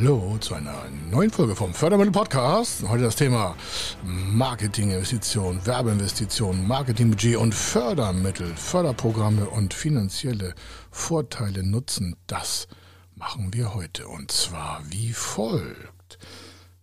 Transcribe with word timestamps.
Hallo 0.00 0.38
zu 0.38 0.54
einer 0.54 0.84
neuen 1.10 1.30
Folge 1.30 1.56
vom 1.56 1.74
Fördermittel 1.74 2.12
Podcast. 2.12 2.88
Heute 2.88 3.02
das 3.02 3.16
Thema 3.16 3.56
Marketinginvestitionen, 4.04 5.66
Werbeinvestitionen, 5.66 6.68
Marketingbudget 6.68 7.36
und 7.36 7.52
Fördermittel, 7.52 8.46
Förderprogramme 8.54 9.50
und 9.50 9.74
finanzielle 9.74 10.54
Vorteile 10.92 11.64
nutzen. 11.64 12.14
Das 12.28 12.68
machen 13.16 13.52
wir 13.52 13.74
heute 13.74 14.06
und 14.06 14.30
zwar 14.30 14.82
wie 14.88 15.12
folgt. 15.12 16.20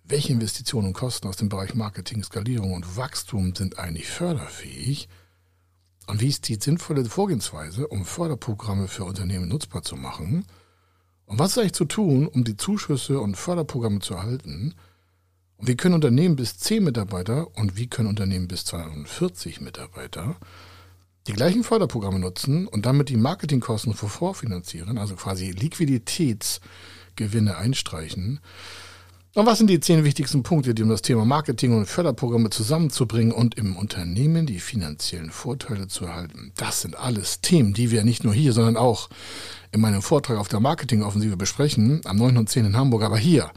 Welche 0.03 0.33
Investitionen 0.33 0.87
und 0.87 0.93
Kosten 0.93 1.29
aus 1.29 1.37
dem 1.37 1.47
Bereich 1.47 1.73
Marketing, 1.73 2.21
Skalierung 2.21 2.73
und 2.73 2.97
Wachstum 2.97 3.55
sind 3.55 3.79
eigentlich 3.79 4.07
förderfähig? 4.07 5.07
Und 6.07 6.19
wie 6.19 6.27
ist 6.27 6.49
die 6.49 6.55
sinnvolle 6.59 7.05
Vorgehensweise, 7.05 7.87
um 7.87 8.03
Förderprogramme 8.03 8.89
für 8.89 9.05
Unternehmen 9.05 9.47
nutzbar 9.47 9.83
zu 9.83 9.95
machen? 9.95 10.45
Und 11.25 11.39
was 11.39 11.51
ist 11.51 11.57
eigentlich 11.57 11.73
zu 11.73 11.85
tun, 11.85 12.27
um 12.27 12.43
die 12.43 12.57
Zuschüsse 12.57 13.19
und 13.19 13.35
Förderprogramme 13.35 13.99
zu 13.99 14.13
erhalten? 14.13 14.75
Und 15.57 15.67
wie 15.67 15.75
können 15.75 15.95
Unternehmen 15.95 16.35
bis 16.35 16.57
10 16.57 16.83
Mitarbeiter 16.83 17.47
und 17.55 17.77
wie 17.77 17.87
können 17.87 18.09
Unternehmen 18.09 18.47
bis 18.47 18.65
240 18.65 19.61
Mitarbeiter 19.61 20.35
die 21.27 21.33
gleichen 21.33 21.63
Förderprogramme 21.63 22.19
nutzen 22.19 22.67
und 22.67 22.85
damit 22.85 23.09
die 23.09 23.17
Marketingkosten 23.17 23.95
vorfinanzieren, 23.95 24.99
also 24.99 25.15
quasi 25.15 25.49
Liquiditätsgewinne 25.51 27.57
einstreichen? 27.57 28.39
Und 29.35 29.45
was 29.45 29.57
sind 29.57 29.69
die 29.69 29.81
zehn 29.81 30.05
wichtigsten 30.05 30.43
Punkte, 30.43 30.73
die 30.73 30.81
um 30.81 30.87
das 30.87 31.01
Thema 31.01 31.25
Marketing 31.25 31.75
und 31.75 31.87
Förderprogramme 31.87 32.49
zusammenzubringen 32.51 33.33
und 33.33 33.55
im 33.55 33.75
Unternehmen 33.75 34.45
die 34.45 34.61
finanziellen 34.61 35.29
Vorteile 35.29 35.89
zu 35.89 36.05
erhalten? 36.05 36.53
Das 36.55 36.79
sind 36.79 36.95
alles 36.95 37.41
Themen, 37.41 37.73
die 37.73 37.91
wir 37.91 38.05
nicht 38.05 38.23
nur 38.23 38.33
hier, 38.33 38.53
sondern 38.53 38.77
auch 38.77 39.09
in 39.73 39.81
meinem 39.81 40.01
Vortrag 40.01 40.37
auf 40.37 40.47
der 40.47 40.61
Marketingoffensive 40.61 41.35
besprechen, 41.35 41.99
am 42.05 42.15
9 42.15 42.37
und 42.37 42.49
10 42.49 42.63
in 42.63 42.77
Hamburg. 42.77 43.03
Aber 43.03 43.17
hier 43.17 43.51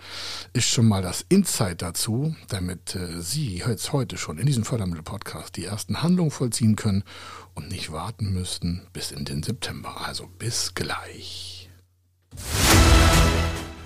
ist 0.53 0.67
schon 0.67 0.89
mal 0.89 1.01
das 1.01 1.25
Insight 1.29 1.81
dazu, 1.81 2.35
damit 2.49 2.97
äh, 2.97 3.21
Sie 3.21 3.63
jetzt 3.65 3.93
heute 3.93 4.17
schon 4.17 4.39
in 4.39 4.47
diesem 4.47 4.65
Fördermittel-Podcast 4.65 5.55
die 5.55 5.67
ersten 5.67 6.03
Handlungen 6.03 6.33
vollziehen 6.33 6.75
können 6.75 7.05
und 7.55 7.71
nicht 7.71 7.93
warten 7.93 8.33
müssten 8.33 8.83
bis 8.93 9.13
in 9.13 9.25
den 9.25 9.45
September. 9.45 10.05
Also 10.05 10.27
bis 10.41 10.75
gleich. 10.75 11.71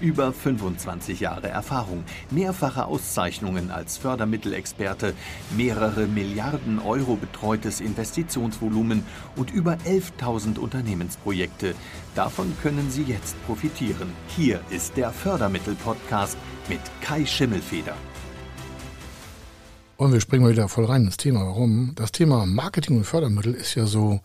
Über 0.00 0.32
25 0.32 1.20
Jahre 1.20 1.48
Erfahrung, 1.48 2.04
mehrfache 2.30 2.86
Auszeichnungen 2.86 3.70
als 3.70 3.98
Fördermittelexperte, 3.98 5.12
mehrere 5.54 6.06
Milliarden 6.06 6.78
Euro 6.78 7.16
betreutes 7.16 7.82
Investitionsvolumen 7.82 9.04
und 9.36 9.50
über 9.50 9.74
11.000 9.86 10.58
Unternehmensprojekte. 10.58 11.74
Davon 12.14 12.54
können 12.62 12.90
Sie 12.90 13.02
jetzt 13.02 13.36
profitieren. 13.44 14.10
Hier 14.28 14.60
ist 14.70 14.96
der 14.96 15.10
Fördermittel-Podcast 15.10 16.38
mit 16.70 16.80
Kai 17.02 17.26
Schimmelfeder. 17.26 17.94
Und 19.98 20.14
wir 20.14 20.20
springen 20.22 20.44
mal 20.44 20.52
wieder 20.52 20.68
voll 20.68 20.86
rein 20.86 21.04
ins 21.04 21.18
Thema. 21.18 21.40
Warum? 21.40 21.92
Das 21.94 22.10
Thema 22.10 22.46
Marketing 22.46 22.96
und 22.96 23.04
Fördermittel 23.04 23.52
ist 23.52 23.74
ja 23.74 23.84
so 23.84 24.20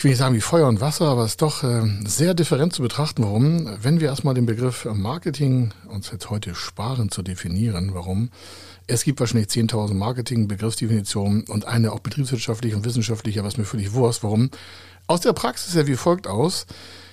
ich 0.00 0.04
will 0.04 0.12
nicht 0.12 0.18
sagen 0.18 0.34
wie 0.34 0.40
Feuer 0.40 0.66
und 0.66 0.80
Wasser, 0.80 1.08
aber 1.08 1.24
es 1.24 1.32
ist 1.32 1.42
doch 1.42 1.62
äh, 1.62 1.82
sehr 2.06 2.32
different 2.32 2.72
zu 2.72 2.80
betrachten. 2.80 3.22
Warum? 3.22 3.68
Wenn 3.82 4.00
wir 4.00 4.08
erstmal 4.08 4.32
den 4.32 4.46
Begriff 4.46 4.88
Marketing 4.90 5.74
uns 5.88 6.10
jetzt 6.10 6.30
heute 6.30 6.54
sparen 6.54 7.10
zu 7.10 7.20
definieren, 7.20 7.90
warum? 7.92 8.30
Es 8.86 9.04
gibt 9.04 9.20
wahrscheinlich 9.20 9.48
10.000 9.48 9.92
Marketing-Begriffsdefinitionen 9.92 11.42
und 11.42 11.66
eine 11.66 11.92
auch 11.92 12.00
betriebswirtschaftlich 12.00 12.74
und 12.74 12.86
wissenschaftlich, 12.86 13.38
aber 13.38 13.48
ist 13.48 13.58
mir 13.58 13.66
völlig 13.66 13.92
Wurst. 13.92 14.24
Warum? 14.24 14.48
Aus 15.06 15.20
der 15.20 15.34
Praxis 15.34 15.74
ja 15.74 15.86
wie 15.86 15.96
folgt 15.96 16.26
aus. 16.26 16.64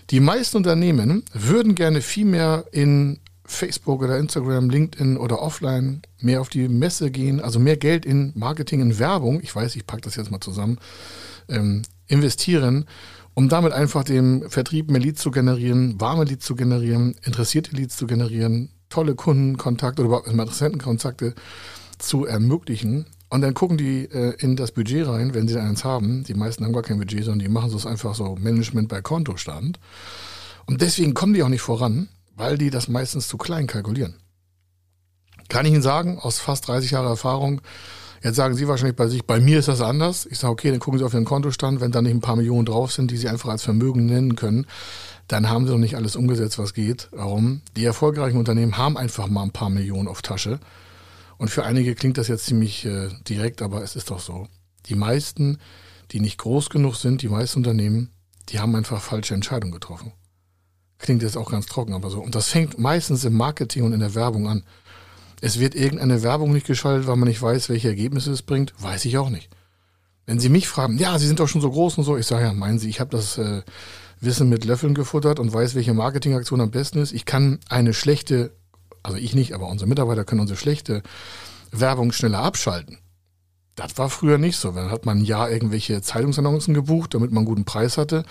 Die 0.09 0.21
meisten 0.21 0.55
Unternehmen 0.55 1.23
würden 1.33 1.75
gerne 1.75 1.99
viel 1.99 2.23
mehr 2.23 2.67
in 2.71 3.19
Facebook 3.47 4.03
oder 4.03 4.17
Instagram, 4.17 4.69
LinkedIn 4.69 5.17
oder 5.17 5.41
offline 5.41 6.01
mehr 6.19 6.41
auf 6.41 6.49
die 6.49 6.67
Messe 6.67 7.09
gehen, 7.09 7.39
also 7.39 7.59
mehr 7.59 7.77
Geld 7.77 8.05
in 8.05 8.33
Marketing, 8.35 8.81
in 8.81 8.99
Werbung, 8.99 9.39
ich 9.41 9.55
weiß, 9.55 9.75
ich 9.77 9.87
packe 9.87 10.01
das 10.01 10.15
jetzt 10.15 10.29
mal 10.29 10.41
zusammen, 10.41 10.77
ähm, 11.47 11.81
investieren, 12.07 12.85
um 13.33 13.49
damit 13.49 13.71
einfach 13.71 14.03
dem 14.03 14.49
Vertrieb 14.49 14.91
mehr 14.91 14.99
Leads 14.99 15.21
zu 15.21 15.31
generieren, 15.31 15.99
warme 15.99 16.25
Leads 16.25 16.45
zu 16.45 16.55
generieren, 16.55 17.15
interessierte 17.23 17.75
Leads 17.75 17.95
zu 17.95 18.05
generieren, 18.05 18.69
tolle 18.89 19.15
Kundenkontakte 19.15 20.01
oder 20.01 20.07
überhaupt 20.07 20.27
Interessentenkontakte 20.27 21.33
zu 21.97 22.25
ermöglichen. 22.25 23.05
Und 23.29 23.41
dann 23.41 23.53
gucken 23.53 23.77
die 23.77 24.05
äh, 24.05 24.35
in 24.39 24.55
das 24.55 24.71
Budget 24.71 25.07
rein, 25.07 25.33
wenn 25.33 25.47
sie 25.47 25.59
eins 25.59 25.83
haben. 25.83 26.23
Die 26.23 26.33
meisten 26.33 26.63
haben 26.63 26.73
gar 26.73 26.83
kein 26.83 26.97
Budget, 26.97 27.25
sondern 27.25 27.39
die 27.39 27.49
machen 27.49 27.69
so 27.69 27.87
einfach 27.87 28.15
so 28.15 28.35
Management 28.35 28.87
bei 28.87 29.01
Kontostand. 29.01 29.79
Und 30.65 30.81
deswegen 30.81 31.13
kommen 31.13 31.33
die 31.33 31.43
auch 31.43 31.49
nicht 31.49 31.61
voran, 31.61 32.07
weil 32.37 32.57
die 32.57 32.69
das 32.69 32.87
meistens 32.87 33.27
zu 33.27 33.37
klein 33.37 33.67
kalkulieren. 33.67 34.15
Kann 35.49 35.65
ich 35.65 35.73
Ihnen 35.73 35.81
sagen, 35.81 36.19
aus 36.19 36.39
fast 36.39 36.67
30 36.67 36.91
Jahren 36.91 37.07
Erfahrung, 37.07 37.61
Jetzt 38.23 38.35
sagen 38.35 38.55
Sie 38.55 38.67
wahrscheinlich 38.67 38.95
bei 38.95 39.07
sich, 39.07 39.25
bei 39.25 39.39
mir 39.39 39.59
ist 39.59 39.67
das 39.67 39.81
anders. 39.81 40.25
Ich 40.25 40.39
sage, 40.39 40.51
okay, 40.51 40.71
dann 40.71 40.79
gucken 40.79 40.99
Sie 40.99 41.05
auf 41.05 41.13
Ihren 41.13 41.25
Kontostand. 41.25 41.81
Wenn 41.81 41.91
da 41.91 42.01
nicht 42.01 42.13
ein 42.13 42.21
paar 42.21 42.35
Millionen 42.35 42.65
drauf 42.65 42.91
sind, 42.91 43.11
die 43.11 43.17
Sie 43.17 43.29
einfach 43.29 43.49
als 43.49 43.63
Vermögen 43.63 44.05
nennen 44.05 44.35
können, 44.35 44.65
dann 45.27 45.49
haben 45.49 45.65
Sie 45.65 45.71
doch 45.71 45.77
nicht 45.77 45.95
alles 45.95 46.15
umgesetzt, 46.15 46.57
was 46.57 46.73
geht. 46.73 47.09
Warum? 47.11 47.61
Die 47.75 47.85
erfolgreichen 47.85 48.37
Unternehmen 48.37 48.77
haben 48.77 48.97
einfach 48.97 49.27
mal 49.27 49.43
ein 49.43 49.51
paar 49.51 49.69
Millionen 49.69 50.07
auf 50.07 50.21
Tasche. 50.21 50.59
Und 51.37 51.49
für 51.49 51.63
einige 51.63 51.93
klingt 51.93 52.17
das 52.17 52.27
jetzt 52.27 52.45
ziemlich 52.45 52.85
äh, 52.85 53.09
direkt, 53.27 53.61
aber 53.61 53.83
es 53.83 53.95
ist 53.95 54.09
doch 54.09 54.19
so. 54.19 54.47
Die 54.87 54.95
meisten, 54.95 55.59
die 56.11 56.19
nicht 56.19 56.39
groß 56.39 56.69
genug 56.69 56.95
sind, 56.95 57.21
die 57.21 57.29
meisten 57.29 57.59
Unternehmen, 57.59 58.09
die 58.49 58.59
haben 58.59 58.75
einfach 58.75 59.01
falsche 59.01 59.35
Entscheidungen 59.35 59.73
getroffen. 59.73 60.13
Klingt 60.99 61.21
jetzt 61.21 61.37
auch 61.37 61.51
ganz 61.51 61.67
trocken, 61.67 61.93
aber 61.93 62.09
so. 62.09 62.19
Und 62.21 62.35
das 62.35 62.49
fängt 62.49 62.79
meistens 62.79 63.23
im 63.23 63.33
Marketing 63.33 63.83
und 63.83 63.93
in 63.93 63.99
der 63.99 64.15
Werbung 64.15 64.47
an. 64.47 64.63
Es 65.41 65.59
wird 65.59 65.75
irgendeine 65.75 66.23
Werbung 66.23 66.51
nicht 66.51 66.65
geschaltet, 66.65 67.07
weil 67.07 67.15
man 67.15 67.27
nicht 67.27 67.41
weiß, 67.41 67.69
welche 67.69 67.89
Ergebnisse 67.89 68.31
es 68.31 68.41
bringt. 68.41 68.73
Weiß 68.79 69.05
ich 69.05 69.17
auch 69.17 69.29
nicht. 69.29 69.49
Wenn 70.25 70.39
Sie 70.39 70.49
mich 70.49 70.67
fragen, 70.67 70.97
ja, 70.97 71.17
Sie 71.19 71.27
sind 71.27 71.39
doch 71.39 71.47
schon 71.47 71.61
so 71.61 71.71
groß 71.71 71.99
und 71.99 72.03
so, 72.03 72.17
ich 72.17 72.25
sage 72.25 72.45
ja, 72.45 72.53
meinen 72.53 72.79
Sie, 72.79 72.89
ich 72.89 72.99
habe 72.99 73.11
das 73.11 73.37
äh, 73.37 73.61
Wissen 74.19 74.49
mit 74.49 74.65
Löffeln 74.65 74.95
gefuttert 74.95 75.39
und 75.39 75.53
weiß, 75.53 75.75
welche 75.75 75.93
Marketingaktion 75.93 76.59
am 76.59 76.71
besten 76.71 76.99
ist. 76.99 77.13
Ich 77.13 77.25
kann 77.25 77.59
eine 77.69 77.93
schlechte, 77.93 78.51
also 79.03 79.17
ich 79.17 79.35
nicht, 79.35 79.53
aber 79.53 79.67
unsere 79.67 79.87
Mitarbeiter 79.87 80.25
können 80.25 80.41
unsere 80.41 80.59
schlechte 80.59 81.03
Werbung 81.71 82.11
schneller 82.11 82.39
abschalten. 82.39 82.97
Das 83.77 83.95
war 83.99 84.09
früher 84.09 84.39
nicht 84.39 84.57
so. 84.57 84.71
Dann 84.71 84.89
hat 84.89 85.05
man 85.05 85.19
ein 85.19 85.23
Jahr 85.23 85.51
irgendwelche 85.51 86.01
Zeitungsannoncen 86.01 86.73
gebucht, 86.73 87.13
damit 87.13 87.31
man 87.31 87.41
einen 87.41 87.45
guten 87.45 87.63
Preis 87.63 87.97
hatte 87.97 88.23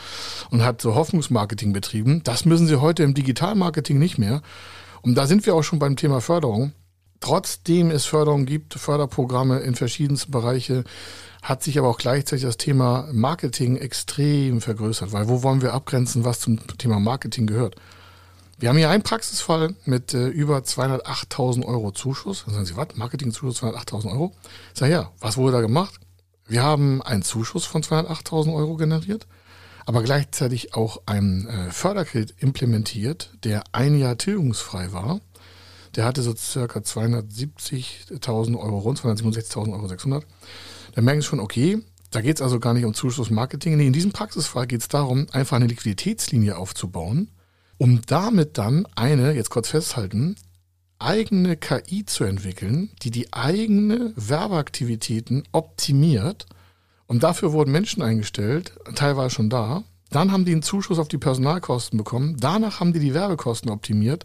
und 0.51 0.65
hat 0.65 0.83
so 0.83 0.97
Hoffnungsmarketing 0.97 1.73
betrieben. 1.73 2.21
Das 2.25 2.45
müssen 2.45 2.67
Sie 2.67 2.81
heute 2.81 3.05
im 3.05 3.15
Digitalmarketing 3.15 3.97
nicht 3.97 4.19
mehr. 4.19 4.43
Und 5.03 5.15
da 5.15 5.29
sind 5.29 5.47
wir 5.47 5.55
auch 5.55 5.63
schon 5.63 5.79
beim 5.79 5.95
Thema 5.95 6.21
Förderung. 6.21 6.73
Trotzdem 7.21 7.93
es 7.93 8.07
Förderung 8.07 8.45
gibt, 8.45 8.75
Förderprogramme 8.75 9.61
in 9.61 9.77
verschiedensten 9.77 10.33
Bereiche, 10.33 10.83
hat 11.43 11.63
sich 11.63 11.79
aber 11.79 11.89
auch 11.89 11.99
gleichzeitig 11.99 12.45
das 12.45 12.57
Thema 12.57 13.09
Marketing 13.13 13.77
extrem 13.77 14.61
vergrößert. 14.61 15.13
Weil 15.13 15.29
wo 15.29 15.45
wollen 15.45 15.63
wir 15.63 15.75
abgrenzen, 15.75 16.25
was 16.25 16.41
zum 16.41 16.59
Thema 16.77 16.99
Marketing 16.99 17.47
gehört? 17.47 17.77
Wir 18.59 18.69
haben 18.71 18.77
hier 18.77 18.91
einen 18.91 19.03
Praxisfall 19.03 19.75
mit 19.85 20.15
äh, 20.15 20.29
über 20.29 20.59
208.000 20.59 21.65
Euro 21.65 21.93
Zuschuss. 21.93 22.45
Dann 22.45 22.55
sagen 22.55 22.67
Sie, 22.67 22.77
was? 22.77 22.97
Marketingzuschuss 22.97 23.63
208.000 23.63 24.11
Euro? 24.13 24.35
Ich 24.73 24.81
sage, 24.81 24.93
ja, 24.93 25.13
was 25.21 25.37
wurde 25.37 25.53
da 25.53 25.61
gemacht? 25.61 26.01
Wir 26.47 26.63
haben 26.63 27.03
einen 27.03 27.23
Zuschuss 27.23 27.65
von 27.65 27.83
208.000 27.83 28.55
Euro 28.55 28.77
generiert, 28.77 29.27
aber 29.85 30.03
gleichzeitig 30.03 30.75
auch 30.75 31.03
einen 31.07 31.49
äh, 31.49 31.71
Förderkredit 31.71 32.35
implementiert, 32.39 33.31
der 33.45 33.65
ein 33.73 33.99
Jahr 33.99 34.17
tilgungsfrei 34.17 34.93
war 34.93 35.21
der 35.97 36.05
hatte 36.05 36.23
so 36.23 36.35
circa 36.37 36.81
270.000 36.81 38.59
Euro 38.59 38.79
rund, 38.79 39.01
267.000 39.01 39.73
Euro 39.73 39.89
600. 39.89 40.25
Da 40.95 41.03
merken 41.03 41.23
Sie 41.23 41.27
schon, 41.27 41.41
okay, 41.41 41.83
da 42.11 42.21
geht 42.21 42.37
es 42.37 42.43
also 42.43 42.61
gar 42.61 42.75
nicht 42.75 42.85
um 42.85 42.95
Zuschussmarketing. 42.95 43.77
Nee, 43.77 43.87
in 43.87 43.93
diesem 43.93 44.13
Praxisfall 44.13 44.67
geht 44.67 44.83
es 44.83 44.89
darum, 44.89 45.27
einfach 45.33 45.57
eine 45.57 45.67
Liquiditätslinie 45.67 46.57
aufzubauen, 46.57 47.31
um 47.79 48.01
damit 48.07 48.59
dann 48.59 48.87
eine, 48.95 49.33
jetzt 49.33 49.51
kurz 49.51 49.69
festhalten, 49.69 50.37
eigene 50.99 51.57
KI 51.57 52.05
zu 52.07 52.25
entwickeln, 52.25 52.91
die 53.03 53.11
die 53.11 53.33
eigene 53.33 54.13
Werbeaktivitäten 54.17 55.45
optimiert. 55.53 56.47
Und 57.07 57.23
dafür 57.23 57.53
wurden 57.53 57.73
Menschen 57.73 58.03
eingestellt, 58.03 58.73
teilweise 58.95 59.31
schon 59.31 59.51
da. 59.51 59.85
Dann 60.11 60.33
haben 60.33 60.45
die 60.45 60.53
einen 60.53 60.63
Zuschuss 60.63 60.99
auf 60.99 61.09
die 61.09 61.19
Personalkosten 61.19 61.99
bekommen. 61.99 62.37
Danach 62.39 62.81
haben 62.81 62.93
die 62.93 63.01
die 63.01 63.15
Werbekosten 63.15 63.71
optimiert 63.71 64.25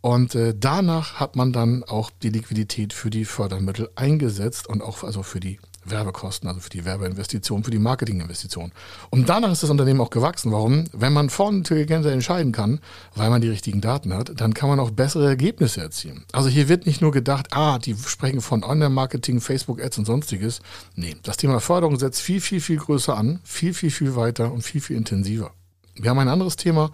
Und 0.00 0.34
äh, 0.34 0.54
danach 0.56 1.14
hat 1.14 1.36
man 1.36 1.52
dann 1.52 1.84
auch 1.84 2.10
die 2.22 2.30
Liquidität 2.30 2.92
für 2.92 3.10
die 3.10 3.24
Fördermittel 3.24 3.90
eingesetzt 3.96 4.68
und 4.68 4.82
auch 4.82 5.02
also 5.02 5.22
für 5.22 5.40
die 5.40 5.58
Werbekosten, 5.90 6.48
also 6.48 6.60
für 6.60 6.70
die 6.70 6.84
Werbeinvestitionen, 6.84 7.64
für 7.64 7.70
die 7.70 7.78
Marketinginvestitionen. 7.78 8.72
Und 9.10 9.28
danach 9.28 9.52
ist 9.52 9.62
das 9.62 9.70
Unternehmen 9.70 10.00
auch 10.00 10.10
gewachsen. 10.10 10.52
Warum? 10.52 10.84
Wenn 10.92 11.12
man 11.12 11.30
vorne 11.30 11.58
intelligenter 11.58 12.12
entscheiden 12.12 12.52
kann, 12.52 12.80
weil 13.14 13.30
man 13.30 13.40
die 13.40 13.48
richtigen 13.48 13.80
Daten 13.80 14.14
hat, 14.14 14.32
dann 14.40 14.54
kann 14.54 14.68
man 14.68 14.80
auch 14.80 14.90
bessere 14.90 15.26
Ergebnisse 15.26 15.80
erzielen. 15.80 16.24
Also 16.32 16.48
hier 16.48 16.68
wird 16.68 16.86
nicht 16.86 17.00
nur 17.00 17.12
gedacht, 17.12 17.48
ah, 17.52 17.78
die 17.78 17.94
sprechen 17.94 18.40
von 18.40 18.64
Online-Marketing, 18.64 19.40
Facebook-Ads 19.40 19.98
und 19.98 20.04
sonstiges. 20.04 20.60
Nee, 20.94 21.16
das 21.22 21.36
Thema 21.36 21.60
Förderung 21.60 21.98
setzt 21.98 22.20
viel, 22.20 22.40
viel, 22.40 22.60
viel 22.60 22.78
größer 22.78 23.16
an, 23.16 23.40
viel, 23.44 23.74
viel, 23.74 23.90
viel 23.90 24.16
weiter 24.16 24.52
und 24.52 24.62
viel, 24.62 24.80
viel 24.80 24.96
intensiver. 24.96 25.52
Wir 25.94 26.10
haben 26.10 26.18
ein 26.18 26.28
anderes 26.28 26.56
Thema. 26.56 26.90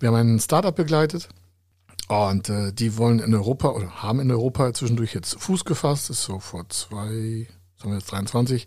Wir 0.00 0.10
haben 0.10 0.36
ein 0.36 0.40
Startup 0.40 0.74
begleitet, 0.74 1.28
und 2.08 2.48
äh, 2.48 2.72
die 2.72 2.96
wollen 2.96 3.18
in 3.18 3.34
Europa 3.34 3.68
oder 3.68 4.02
haben 4.02 4.20
in 4.20 4.30
Europa 4.30 4.72
zwischendurch 4.72 5.14
jetzt 5.14 5.38
Fuß 5.40 5.66
gefasst, 5.66 6.08
ist 6.08 6.24
so 6.24 6.38
vor 6.38 6.66
zwei, 6.70 7.46
sagen 7.78 7.92
wir 7.92 7.98
jetzt 7.98 8.10
23. 8.10 8.66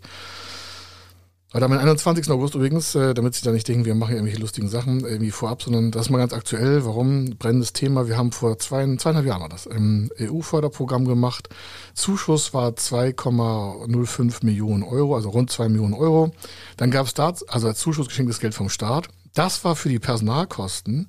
Heute 1.52 1.66
am 1.66 1.72
21. 1.72 2.30
August 2.30 2.54
übrigens, 2.54 2.94
äh, 2.94 3.12
damit 3.12 3.34
Sie 3.34 3.44
da 3.44 3.52
nicht 3.52 3.68
denken, 3.68 3.84
wir 3.84 3.94
machen 3.94 4.14
irgendwelche 4.14 4.40
lustigen 4.40 4.68
Sachen 4.68 5.04
irgendwie 5.04 5.30
vorab, 5.30 5.62
sondern 5.62 5.90
das 5.90 6.06
ist 6.06 6.10
mal 6.10 6.16
ganz 6.16 6.32
aktuell. 6.32 6.86
Warum? 6.86 7.36
Brennendes 7.38 7.74
Thema. 7.74 8.08
Wir 8.08 8.16
haben 8.16 8.32
vor 8.32 8.58
zwei, 8.58 8.96
zweieinhalb 8.96 9.26
Jahren 9.26 9.50
das 9.50 9.66
im 9.66 10.10
EU-Förderprogramm 10.18 11.04
gemacht. 11.04 11.50
Zuschuss 11.92 12.54
war 12.54 12.70
2,05 12.70 14.46
Millionen 14.46 14.82
Euro, 14.82 15.14
also 15.14 15.28
rund 15.28 15.50
2 15.50 15.68
Millionen 15.68 15.92
Euro. 15.92 16.32
Dann 16.78 16.90
gab 16.90 17.06
es 17.06 17.12
da, 17.12 17.34
also 17.48 17.68
als 17.68 17.78
Zuschuss 17.80 18.08
geschenktes 18.08 18.40
Geld 18.40 18.54
vom 18.54 18.70
Staat. 18.70 19.08
Das 19.34 19.62
war 19.62 19.76
für 19.76 19.90
die 19.90 19.98
Personalkosten. 19.98 21.08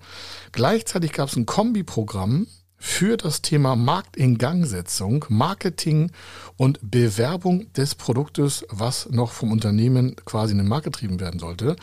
Gleichzeitig 0.52 1.14
gab 1.14 1.30
es 1.30 1.38
ein 1.38 1.46
Kombiprogramm, 1.46 2.48
für 2.86 3.16
das 3.16 3.42
Thema 3.42 3.78
Marktingangsetzung, 3.78 5.24
Marketing 5.30 6.12
und 6.58 6.80
Bewerbung 6.82 7.72
des 7.72 7.96
Produktes, 7.96 8.66
was 8.70 9.10
noch 9.10 9.32
vom 9.32 9.54
Unternehmen 9.54 10.18
quasi 10.26 10.52
in 10.52 10.58
den 10.58 10.68
Markt 10.68 10.84
getrieben 10.84 11.22
werden 11.22 11.40
sollte. 11.40 11.78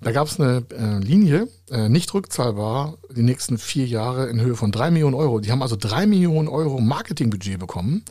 Da 0.00 0.10
gab 0.10 0.26
es 0.26 0.40
eine 0.40 0.64
äh, 0.76 0.98
Linie, 0.98 1.46
äh, 1.70 1.88
nicht 1.88 2.12
rückzahlbar, 2.12 2.98
die 3.14 3.22
nächsten 3.22 3.58
vier 3.58 3.86
Jahre 3.86 4.26
in 4.26 4.40
Höhe 4.40 4.56
von 4.56 4.72
drei 4.72 4.90
Millionen 4.90 5.14
Euro. 5.14 5.38
Die 5.38 5.52
haben 5.52 5.62
also 5.62 5.76
drei 5.76 6.04
Millionen 6.04 6.48
Euro 6.48 6.80
Marketingbudget 6.80 7.60
bekommen 7.60 8.04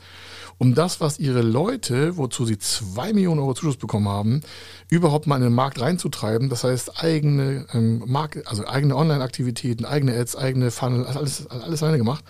um 0.57 0.75
das, 0.75 1.01
was 1.01 1.19
ihre 1.19 1.41
Leute, 1.41 2.17
wozu 2.17 2.45
sie 2.45 2.57
zwei 2.57 3.13
Millionen 3.13 3.39
Euro 3.39 3.53
Zuschuss 3.53 3.77
bekommen 3.77 4.07
haben, 4.07 4.41
überhaupt 4.89 5.27
mal 5.27 5.37
in 5.37 5.43
den 5.43 5.53
Markt 5.53 5.81
reinzutreiben. 5.81 6.49
Das 6.49 6.63
heißt, 6.63 7.03
eigene 7.03 7.65
ähm, 7.73 8.03
Marke, 8.05 8.43
also 8.45 8.65
eigene 8.67 8.95
Online-Aktivitäten, 8.95 9.85
eigene 9.85 10.17
Ads, 10.17 10.35
eigene 10.35 10.71
Funnel, 10.71 11.05
alles, 11.05 11.47
alles 11.47 11.83
alleine 11.83 11.97
gemacht. 11.97 12.23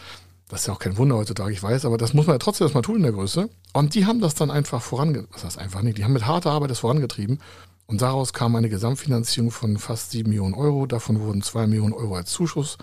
Das 0.50 0.62
ist 0.62 0.68
ja 0.68 0.74
auch 0.74 0.80
kein 0.80 0.98
Wunder 0.98 1.16
heutzutage, 1.16 1.52
ich 1.52 1.64
weiß, 1.64 1.86
aber 1.86 1.98
das 1.98 2.14
muss 2.14 2.28
man 2.28 2.36
ja 2.36 2.40
trotzdem 2.40 2.66
erstmal 2.66 2.84
tun 2.84 2.98
in 2.98 3.04
der 3.04 3.12
Größe. 3.12 3.50
Und 3.74 3.96
die 3.96 4.06
haben 4.06 4.22
das 4.22 4.36
dann 4.36 4.52
einfach 4.52 4.81
vorangetrieben. 4.81 5.31
Das 5.34 5.44
heißt 5.44 5.58
einfach 5.58 5.81
nicht. 5.81 5.98
Die 5.98 6.04
haben 6.04 6.14
mit 6.14 6.28
harter 6.28 6.52
Arbeit 6.52 6.70
das 6.70 6.80
vorangetrieben. 6.80 7.40
Und 7.86 8.02
daraus 8.02 8.34
kam 8.34 8.56
eine 8.56 8.70
Gesamtfinanzierung 8.70 9.52
von 9.52 9.78
fast 9.78 10.12
sieben 10.12 10.30
Millionen 10.30 10.54
Euro. 10.54 10.86
Davon 10.86 11.20
wurden 11.22 11.42
zwei 11.42 11.68
Millionen 11.68 11.94
Euro 11.94 12.16
als 12.16 12.31
Zuschuss 12.31 12.78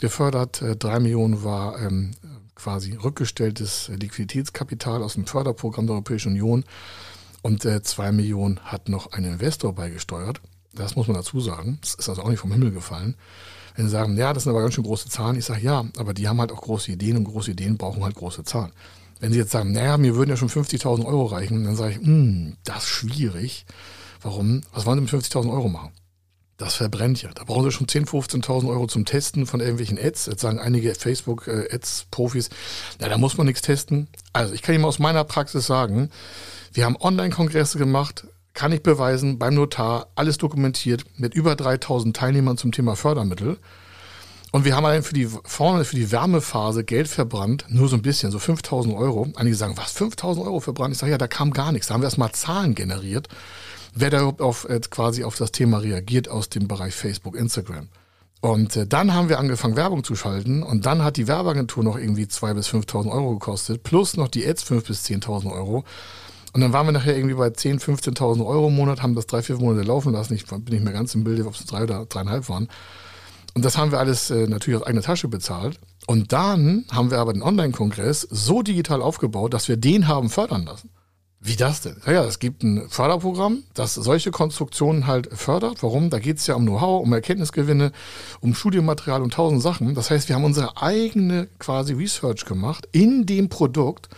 gefördert. 0.00 0.62
Äh, 0.62 0.76
drei 0.76 1.00
Millionen 1.00 1.44
war 1.44 1.80
ähm, 1.80 2.12
quasi 2.56 2.94
rückgestelltes 2.94 3.88
Liquiditätskapital 3.88 5.02
aus 5.02 5.14
dem 5.14 5.26
Förderprogramm 5.26 5.86
der 5.86 5.94
Europäischen 5.94 6.32
Union 6.32 6.64
und 7.42 7.64
äh, 7.64 7.82
zwei 7.82 8.10
Millionen 8.10 8.58
hat 8.64 8.88
noch 8.88 9.12
ein 9.12 9.24
Investor 9.24 9.72
beigesteuert. 9.72 10.40
Das 10.72 10.96
muss 10.96 11.06
man 11.06 11.16
dazu 11.16 11.40
sagen. 11.40 11.78
Das 11.80 11.94
ist 11.94 12.08
also 12.08 12.22
auch 12.22 12.28
nicht 12.28 12.40
vom 12.40 12.52
Himmel 12.52 12.72
gefallen. 12.72 13.14
Wenn 13.76 13.86
Sie 13.86 13.92
sagen, 13.92 14.16
ja, 14.16 14.32
das 14.32 14.44
sind 14.44 14.50
aber 14.50 14.62
ganz 14.62 14.74
schön 14.74 14.84
große 14.84 15.08
Zahlen, 15.08 15.36
ich 15.36 15.44
sage 15.44 15.60
ja, 15.60 15.84
aber 15.98 16.14
die 16.14 16.28
haben 16.28 16.40
halt 16.40 16.50
auch 16.50 16.62
große 16.62 16.90
Ideen 16.90 17.18
und 17.18 17.24
große 17.24 17.52
Ideen 17.52 17.76
brauchen 17.76 18.02
halt 18.02 18.14
große 18.14 18.42
Zahlen. 18.44 18.72
Wenn 19.20 19.32
Sie 19.32 19.38
jetzt 19.38 19.50
sagen, 19.50 19.72
naja, 19.72 19.96
mir 19.96 20.16
würden 20.16 20.30
ja 20.30 20.36
schon 20.36 20.48
50.000 20.48 21.04
Euro 21.04 21.26
reichen, 21.26 21.64
dann 21.64 21.76
sage 21.76 21.92
ich, 21.92 21.98
hm, 21.98 22.56
das 22.64 22.84
ist 22.84 22.88
schwierig. 22.88 23.66
Warum? 24.22 24.62
Was 24.72 24.86
wollen 24.86 25.06
Sie 25.06 25.16
mit 25.16 25.24
50.000 25.24 25.52
Euro 25.52 25.68
machen? 25.68 25.92
Das 26.56 26.74
verbrennt 26.74 27.20
ja. 27.20 27.30
Da 27.34 27.44
brauchen 27.44 27.64
sie 27.64 27.72
schon 27.72 27.86
10.000, 27.86 28.42
15.000 28.42 28.68
Euro 28.68 28.86
zum 28.86 29.04
Testen 29.04 29.46
von 29.46 29.60
irgendwelchen 29.60 29.98
Ads. 29.98 30.26
Jetzt 30.26 30.40
sagen 30.40 30.58
einige 30.58 30.94
Facebook-Ads-Profis, 30.94 32.48
na, 32.98 33.08
da 33.08 33.18
muss 33.18 33.36
man 33.36 33.46
nichts 33.46 33.60
testen. 33.60 34.08
Also 34.32 34.54
ich 34.54 34.62
kann 34.62 34.74
Ihnen 34.74 34.84
aus 34.86 34.98
meiner 34.98 35.24
Praxis 35.24 35.66
sagen, 35.66 36.10
wir 36.72 36.86
haben 36.86 36.96
Online-Kongresse 36.96 37.78
gemacht, 37.78 38.26
kann 38.54 38.72
ich 38.72 38.82
beweisen, 38.82 39.38
beim 39.38 39.54
Notar, 39.54 40.08
alles 40.14 40.38
dokumentiert, 40.38 41.04
mit 41.18 41.34
über 41.34 41.52
3.000 41.52 42.14
Teilnehmern 42.14 42.56
zum 42.56 42.72
Thema 42.72 42.96
Fördermittel. 42.96 43.58
Und 44.50 44.64
wir 44.64 44.74
haben 44.74 44.86
allein 44.86 45.02
für 45.02 45.12
die 45.12 45.28
vorne 45.44 45.84
für 45.84 45.96
die 45.96 46.10
Wärmephase 46.10 46.84
Geld 46.84 47.08
verbrannt, 47.08 47.66
nur 47.68 47.88
so 47.88 47.96
ein 47.96 48.02
bisschen, 48.02 48.30
so 48.30 48.38
5000 48.38 48.94
Euro. 48.94 49.28
Einige 49.36 49.56
sagen, 49.56 49.76
was, 49.76 49.92
5000 49.92 50.46
Euro 50.46 50.60
verbrannt? 50.60 50.94
Ich 50.94 50.98
sage, 50.98 51.12
ja, 51.12 51.18
da 51.18 51.28
kam 51.28 51.50
gar 51.50 51.72
nichts. 51.72 51.88
Da 51.88 51.94
haben 51.94 52.00
wir 52.00 52.06
erstmal 52.06 52.32
Zahlen 52.32 52.74
generiert 52.74 53.28
wer 53.96 54.10
da 54.10 54.18
überhaupt 54.18 54.42
auf, 54.42 54.68
äh, 54.68 54.78
quasi 54.88 55.24
auf 55.24 55.36
das 55.36 55.50
Thema 55.50 55.78
reagiert 55.78 56.28
aus 56.28 56.48
dem 56.48 56.68
Bereich 56.68 56.94
Facebook, 56.94 57.34
Instagram. 57.34 57.88
Und 58.40 58.76
äh, 58.76 58.86
dann 58.86 59.14
haben 59.14 59.28
wir 59.28 59.38
angefangen, 59.38 59.76
Werbung 59.76 60.04
zu 60.04 60.14
schalten. 60.14 60.62
Und 60.62 60.86
dann 60.86 61.02
hat 61.02 61.16
die 61.16 61.26
Werbeagentur 61.26 61.82
noch 61.82 61.96
irgendwie 61.96 62.24
2.000 62.24 62.54
bis 62.54 62.68
5.000 62.68 63.10
Euro 63.10 63.32
gekostet, 63.32 63.82
plus 63.82 64.16
noch 64.16 64.28
die 64.28 64.46
Ads 64.46 64.64
5.000 64.64 64.86
bis 64.86 65.04
10.000 65.06 65.50
Euro. 65.50 65.84
Und 66.52 66.60
dann 66.60 66.72
waren 66.72 66.86
wir 66.86 66.92
nachher 66.92 67.16
irgendwie 67.16 67.34
bei 67.34 67.48
10.000, 67.48 67.80
15.000 68.16 68.46
Euro 68.46 68.68
im 68.68 68.76
Monat, 68.76 69.02
haben 69.02 69.14
das 69.14 69.26
drei, 69.26 69.42
vier 69.42 69.56
Monate 69.56 69.86
laufen 69.86 70.12
lassen. 70.12 70.34
Ich 70.34 70.46
bin 70.46 70.62
nicht 70.70 70.84
mehr 70.84 70.92
ganz 70.92 71.14
im 71.14 71.24
Bilde, 71.24 71.46
ob 71.46 71.54
es 71.54 71.64
drei 71.66 71.82
oder 71.82 72.06
dreieinhalb 72.06 72.48
waren. 72.48 72.68
Und 73.54 73.64
das 73.64 73.78
haben 73.78 73.90
wir 73.90 73.98
alles 73.98 74.30
äh, 74.30 74.46
natürlich 74.46 74.80
aus 74.80 74.86
eigener 74.86 75.02
Tasche 75.02 75.28
bezahlt. 75.28 75.80
Und 76.06 76.32
dann 76.32 76.84
haben 76.92 77.10
wir 77.10 77.18
aber 77.18 77.32
den 77.32 77.42
Online-Kongress 77.42 78.20
so 78.30 78.62
digital 78.62 79.02
aufgebaut, 79.02 79.54
dass 79.54 79.68
wir 79.68 79.76
den 79.76 80.08
haben 80.08 80.28
fördern 80.28 80.66
lassen. 80.66 80.90
Wie 81.46 81.54
das 81.54 81.80
denn? 81.80 81.94
Ja, 82.04 82.24
es 82.24 82.40
gibt 82.40 82.64
ein 82.64 82.88
Förderprogramm, 82.88 83.62
das 83.72 83.94
solche 83.94 84.32
Konstruktionen 84.32 85.06
halt 85.06 85.28
fördert. 85.32 85.80
Warum? 85.80 86.10
Da 86.10 86.18
geht 86.18 86.38
es 86.38 86.48
ja 86.48 86.56
um 86.56 86.64
Know-how, 86.64 87.02
um 87.04 87.12
Erkenntnisgewinne, 87.12 87.92
um 88.40 88.52
Studienmaterial 88.52 89.22
und 89.22 89.34
tausend 89.34 89.62
Sachen. 89.62 89.94
Das 89.94 90.10
heißt, 90.10 90.28
wir 90.28 90.34
haben 90.34 90.42
unsere 90.42 90.76
eigene 90.76 91.46
quasi 91.60 91.92
Research 91.92 92.46
gemacht 92.46 92.88
in 92.90 93.26
dem 93.26 93.48
Produkt 93.48 94.08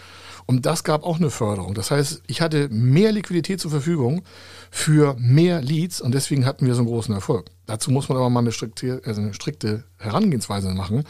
und 0.46 0.64
das 0.64 0.84
gab 0.84 1.04
auch 1.04 1.19
eine 1.19 1.28
Förderung. 1.28 1.75
Das 1.75 1.90
heißt, 1.90 2.22
ich 2.28 2.40
hatte 2.40 2.70
mehr 2.70 3.12
Liquidität 3.12 3.60
zur 3.60 3.72
Verfügung 3.72 4.22
für 4.70 5.14
mehr 5.19 5.60
Leads 5.60 6.00
und 6.00 6.14
deswegen 6.14 6.46
hatten 6.46 6.66
wir 6.66 6.74
so 6.74 6.81
einen 6.81 6.88
großen 6.88 7.14
Erfolg. 7.14 7.50
Dazu 7.66 7.90
muss 7.90 8.08
man 8.08 8.16
aber 8.16 8.31
mal 8.31 8.40
eine 8.40 8.52
strikte, 8.52 9.02
also 9.04 9.20
eine 9.20 9.34
strikte 9.34 9.84
Herangehensweise 9.98 10.70
machen. 10.70 11.04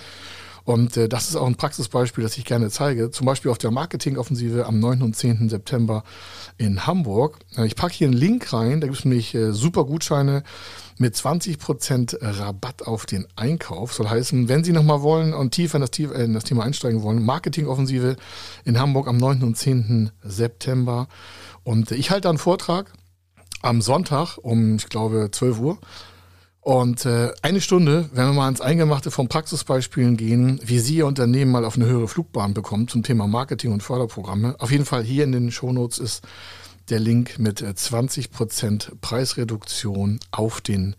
Und 0.69 0.99
äh, 0.99 1.09
das 1.09 1.31
ist 1.31 1.37
auch 1.37 1.47
ein 1.47 1.55
Praxisbeispiel, 1.55 2.23
das 2.23 2.37
ich 2.37 2.45
gerne 2.45 2.69
zeige. 2.69 3.11
Zum 3.11 3.25
Beispiel 3.25 3.51
auf 3.51 3.57
der 3.57 3.71
Marketingoffensive 3.71 4.67
am 4.67 4.79
9. 4.81 5.01
und 5.01 5.17
10. 5.17 5.49
September 5.49 6.05
in 6.59 6.87
Hamburg. 6.87 7.39
Äh, 7.57 7.65
ich 7.65 7.75
packe 7.75 7.95
hier 7.95 8.07
einen 8.07 8.15
Link 8.19 8.53
rein, 8.53 8.83
da 8.83 8.87
gibt 8.87 8.99
es 8.99 9.07
nämlich 9.07 9.35
äh, 9.35 9.55
super 9.55 9.85
Gutscheine 9.85 10.43
mit 10.99 11.15
20% 11.15 12.19
Rabatt 12.21 12.83
auf 12.87 13.07
den 13.07 13.27
Einkauf. 13.35 13.95
Soll 13.95 14.11
heißen, 14.11 14.51
wenn 14.51 14.63
Sie 14.63 14.73
nochmal 14.73 15.01
wollen 15.01 15.33
und 15.33 15.53
tiefer 15.53 15.77
in 15.77 15.81
das, 15.81 15.99
äh, 15.99 16.23
in 16.23 16.35
das 16.35 16.45
Thema 16.45 16.65
einsteigen 16.65 17.03
wollen, 17.03 17.25
Marketingoffensive 17.25 18.17
in 18.67 18.79
Hamburg 18.79 19.09
am 19.09 19.17
9. 19.17 19.45
und 19.45 19.57
10. 19.57 20.11
September. 20.23 21.09
Und 21.65 21.93
ich 21.93 22.11
halte 22.11 22.29
einen 22.29 22.37
Vortrag 22.37 22.93
am 23.63 23.81
Sonntag 23.81 24.37
um, 24.37 24.77
ich 24.77 24.91
glaube, 24.91 25.31
12 25.33 25.61
Uhr 25.61 25.79
und 26.69 27.07
äh, 27.07 27.33
eine 27.41 27.63
Stunde, 27.63 28.11
wenn 28.13 28.27
wir 28.27 28.33
mal 28.35 28.45
ans 28.45 28.61
Eingemachte 28.61 29.11
von 29.11 29.27
Praxisbeispielen 29.27 30.19
gehen, 30.19 30.61
wie 30.63 30.81
Sie 30.81 30.97
Ihr 30.97 31.07
Unternehmen 31.07 31.51
mal 31.51 31.65
auf 31.65 31.77
eine 31.77 31.87
höhere 31.87 32.09
Flugbahn 32.09 32.53
bekommen 32.53 32.89
zum 32.89 33.03
Thema 33.03 33.27
Marketing 33.27 33.73
und 33.73 33.83
Förderprogramme. 33.83 34.55
Auf 34.59 34.71
jeden 34.71 34.85
Fall 34.85 35.03
hier 35.03 35.25
in 35.25 35.33
den 35.33 35.51
Shownotes 35.51 35.99
ist 35.99 36.25
der 36.91 37.01
Link 37.01 37.39
mit 37.39 37.63
20% 37.63 38.93
äh, 38.93 38.95
Preisreduktion 39.01 40.21
auf 40.31 40.61
den 40.61 40.95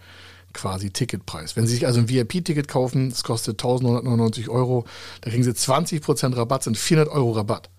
quasi 0.54 0.90
Ticketpreis. 0.90 1.56
Wenn 1.56 1.68
Sie 1.68 1.76
sich 1.76 1.86
also 1.86 2.00
ein 2.00 2.10
VIP-Ticket 2.10 2.68
kaufen, 2.68 3.12
das 3.12 3.24
kostet 3.24 3.64
1999 3.64 4.50
Euro, 4.50 4.86
da 5.22 5.30
kriegen 5.30 5.44
Sie 5.44 5.52
20% 5.52 6.36
Rabatt, 6.36 6.64
sind 6.64 6.80
400 6.80 7.14
Euro 7.14 7.34
Rabatt. 7.34 7.70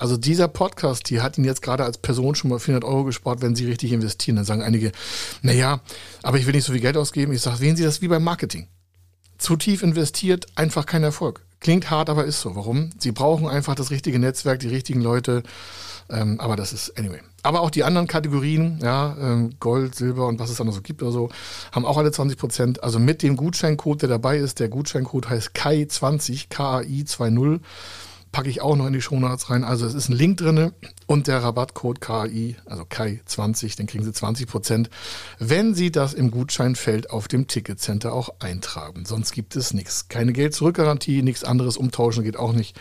Also 0.00 0.16
dieser 0.16 0.48
Podcast 0.48 1.08
hier 1.08 1.22
hat 1.22 1.36
Ihnen 1.36 1.44
jetzt 1.44 1.60
gerade 1.60 1.84
als 1.84 1.98
Person 1.98 2.34
schon 2.34 2.48
mal 2.48 2.58
400 2.58 2.88
Euro 2.88 3.04
gespart, 3.04 3.42
wenn 3.42 3.54
Sie 3.54 3.66
richtig 3.66 3.92
investieren. 3.92 4.36
Dann 4.36 4.46
sagen 4.46 4.62
einige, 4.62 4.92
naja, 5.42 5.80
aber 6.22 6.38
ich 6.38 6.46
will 6.46 6.54
nicht 6.54 6.64
so 6.64 6.72
viel 6.72 6.80
Geld 6.80 6.96
ausgeben. 6.96 7.32
Ich 7.32 7.42
sage, 7.42 7.58
sehen 7.58 7.76
Sie 7.76 7.84
das 7.84 8.00
wie 8.00 8.08
beim 8.08 8.24
Marketing. 8.24 8.66
Zu 9.36 9.56
tief 9.56 9.82
investiert, 9.82 10.46
einfach 10.54 10.86
kein 10.86 11.02
Erfolg. 11.02 11.44
Klingt 11.60 11.90
hart, 11.90 12.08
aber 12.08 12.24
ist 12.24 12.40
so. 12.40 12.56
Warum? 12.56 12.90
Sie 12.98 13.12
brauchen 13.12 13.46
einfach 13.46 13.74
das 13.74 13.90
richtige 13.90 14.18
Netzwerk, 14.18 14.60
die 14.60 14.68
richtigen 14.68 15.02
Leute. 15.02 15.42
Ähm, 16.08 16.40
aber 16.40 16.56
das 16.56 16.72
ist, 16.72 16.98
anyway. 16.98 17.20
Aber 17.42 17.60
auch 17.60 17.70
die 17.70 17.84
anderen 17.84 18.06
Kategorien, 18.06 18.78
ja, 18.82 19.14
ähm, 19.20 19.52
Gold, 19.60 19.94
Silber 19.94 20.28
und 20.28 20.38
was 20.40 20.48
es 20.48 20.56
da 20.56 20.64
noch 20.64 20.72
so 20.72 20.80
gibt 20.80 21.02
oder 21.02 21.12
so, 21.12 21.28
haben 21.72 21.84
auch 21.84 21.98
alle 21.98 22.10
20 22.10 22.38
Prozent. 22.38 22.82
Also 22.82 22.98
mit 22.98 23.22
dem 23.22 23.36
Gutscheincode, 23.36 24.00
der 24.00 24.08
dabei 24.08 24.38
ist, 24.38 24.60
der 24.60 24.70
Gutscheincode 24.70 25.28
heißt 25.28 25.50
KAI20, 25.54 26.48
KAI20 26.48 27.60
packe 28.32 28.48
ich 28.48 28.60
auch 28.60 28.76
noch 28.76 28.86
in 28.86 28.92
die 28.92 29.02
Shownotes 29.02 29.50
rein. 29.50 29.64
Also 29.64 29.86
es 29.86 29.94
ist 29.94 30.08
ein 30.08 30.16
Link 30.16 30.38
drinne 30.38 30.72
und 31.06 31.26
der 31.26 31.42
Rabattcode 31.42 32.00
KI, 32.00 32.56
also 32.64 32.84
KAI20, 32.84 33.76
den 33.76 33.86
kriegen 33.86 34.04
Sie 34.04 34.12
20 34.12 34.46
Prozent, 34.46 34.90
wenn 35.38 35.74
Sie 35.74 35.90
das 35.90 36.14
im 36.14 36.30
Gutscheinfeld 36.30 37.10
auf 37.10 37.28
dem 37.28 37.48
Ticketcenter 37.48 38.12
auch 38.12 38.30
eintragen. 38.38 39.04
Sonst 39.04 39.32
gibt 39.32 39.56
es 39.56 39.74
nichts. 39.74 40.08
Keine 40.08 40.32
Geld-Zurück-Garantie, 40.32 41.22
nichts 41.22 41.44
anderes 41.44 41.76
umtauschen 41.76 42.24
geht 42.24 42.36
auch 42.36 42.52
nicht, 42.52 42.78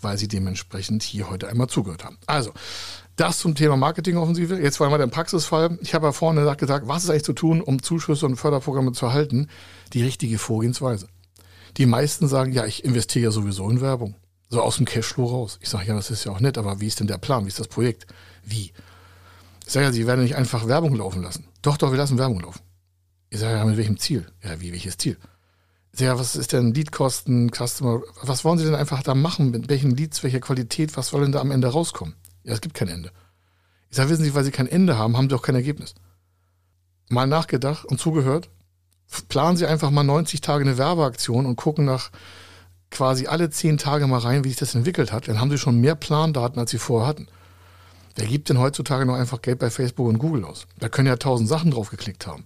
weil 0.00 0.18
Sie 0.18 0.28
dementsprechend 0.28 1.02
hier 1.02 1.28
heute 1.28 1.48
einmal 1.48 1.68
zugehört 1.68 2.04
haben. 2.04 2.18
Also, 2.26 2.52
das 3.16 3.38
zum 3.38 3.54
Thema 3.54 3.76
Marketingoffensive. 3.76 4.58
Jetzt 4.58 4.80
war 4.80 4.88
mal 4.88 4.98
der 4.98 5.06
Praxisfall. 5.06 5.78
Ich 5.82 5.94
habe 5.94 6.06
ja 6.06 6.12
vorne 6.12 6.56
gesagt, 6.56 6.88
was 6.88 7.04
ist 7.04 7.10
eigentlich 7.10 7.24
zu 7.24 7.34
tun, 7.34 7.60
um 7.60 7.82
Zuschüsse 7.82 8.24
und 8.24 8.36
Förderprogramme 8.36 8.92
zu 8.92 9.06
erhalten? 9.06 9.48
Die 9.92 10.02
richtige 10.02 10.38
Vorgehensweise. 10.38 11.08
Die 11.76 11.86
meisten 11.86 12.26
sagen, 12.26 12.52
ja, 12.52 12.64
ich 12.64 12.84
investiere 12.84 13.24
ja 13.24 13.30
sowieso 13.30 13.68
in 13.68 13.80
Werbung. 13.80 14.14
So 14.52 14.60
aus 14.60 14.76
dem 14.76 14.84
Cashflow 14.84 15.24
raus. 15.24 15.58
Ich 15.62 15.70
sage, 15.70 15.86
ja, 15.86 15.94
das 15.94 16.10
ist 16.10 16.24
ja 16.24 16.32
auch 16.32 16.40
nett, 16.40 16.58
aber 16.58 16.78
wie 16.78 16.86
ist 16.86 17.00
denn 17.00 17.06
der 17.06 17.16
Plan? 17.16 17.44
Wie 17.44 17.48
ist 17.48 17.58
das 17.58 17.68
Projekt? 17.68 18.06
Wie? 18.44 18.70
Ich 19.64 19.72
sage 19.72 19.86
ja, 19.86 19.92
Sie 19.92 20.06
werden 20.06 20.22
nicht 20.22 20.36
einfach 20.36 20.68
Werbung 20.68 20.94
laufen 20.94 21.22
lassen. 21.22 21.46
Doch, 21.62 21.78
doch, 21.78 21.90
wir 21.90 21.96
lassen 21.96 22.18
Werbung 22.18 22.40
laufen. 22.40 22.60
Ich 23.30 23.40
sage 23.40 23.56
ja, 23.56 23.64
mit 23.64 23.78
welchem 23.78 23.98
Ziel? 23.98 24.30
Ja, 24.44 24.60
wie, 24.60 24.70
welches 24.72 24.98
Ziel? 24.98 25.16
Ich 25.92 26.00
sage 26.00 26.10
ja, 26.10 26.18
was 26.18 26.36
ist 26.36 26.52
denn 26.52 26.74
Leadkosten, 26.74 27.50
Customer? 27.50 28.02
Was 28.20 28.44
wollen 28.44 28.58
Sie 28.58 28.66
denn 28.66 28.74
einfach 28.74 29.02
da 29.02 29.14
machen? 29.14 29.52
Mit 29.52 29.70
welchen 29.70 29.96
Leads, 29.96 30.22
welcher 30.22 30.40
Qualität? 30.40 30.98
Was 30.98 31.08
soll 31.08 31.22
denn 31.22 31.32
da 31.32 31.40
am 31.40 31.50
Ende 31.50 31.68
rauskommen? 31.68 32.14
Ja, 32.44 32.52
es 32.52 32.60
gibt 32.60 32.74
kein 32.74 32.88
Ende. 32.88 33.10
Ich 33.88 33.96
sage, 33.96 34.10
wissen 34.10 34.24
Sie, 34.24 34.34
weil 34.34 34.44
Sie 34.44 34.50
kein 34.50 34.68
Ende 34.68 34.98
haben, 34.98 35.16
haben 35.16 35.30
Sie 35.30 35.34
auch 35.34 35.40
kein 35.40 35.54
Ergebnis. 35.54 35.94
Mal 37.08 37.26
nachgedacht 37.26 37.86
und 37.86 37.98
zugehört. 37.98 38.50
Planen 39.30 39.56
Sie 39.56 39.64
einfach 39.64 39.90
mal 39.90 40.04
90 40.04 40.42
Tage 40.42 40.62
eine 40.62 40.76
Werbeaktion 40.76 41.46
und 41.46 41.56
gucken 41.56 41.86
nach 41.86 42.10
quasi 42.92 43.26
alle 43.26 43.50
zehn 43.50 43.78
Tage 43.78 44.06
mal 44.06 44.18
rein, 44.18 44.44
wie 44.44 44.50
sich 44.50 44.58
das 44.58 44.74
entwickelt 44.74 45.12
hat, 45.12 45.26
dann 45.26 45.40
haben 45.40 45.50
sie 45.50 45.58
schon 45.58 45.80
mehr 45.80 45.96
Plandaten, 45.96 46.60
als 46.60 46.70
sie 46.70 46.78
vorher 46.78 47.08
hatten. 47.08 47.26
Wer 48.14 48.26
gibt 48.26 48.48
denn 48.48 48.58
heutzutage 48.58 49.06
noch 49.06 49.14
einfach 49.14 49.42
Geld 49.42 49.58
bei 49.58 49.70
Facebook 49.70 50.06
und 50.06 50.18
Google 50.18 50.44
aus? 50.44 50.66
Da 50.78 50.88
können 50.88 51.08
ja 51.08 51.16
tausend 51.16 51.48
Sachen 51.48 51.70
drauf 51.70 51.90
geklickt 51.90 52.26
haben. 52.26 52.44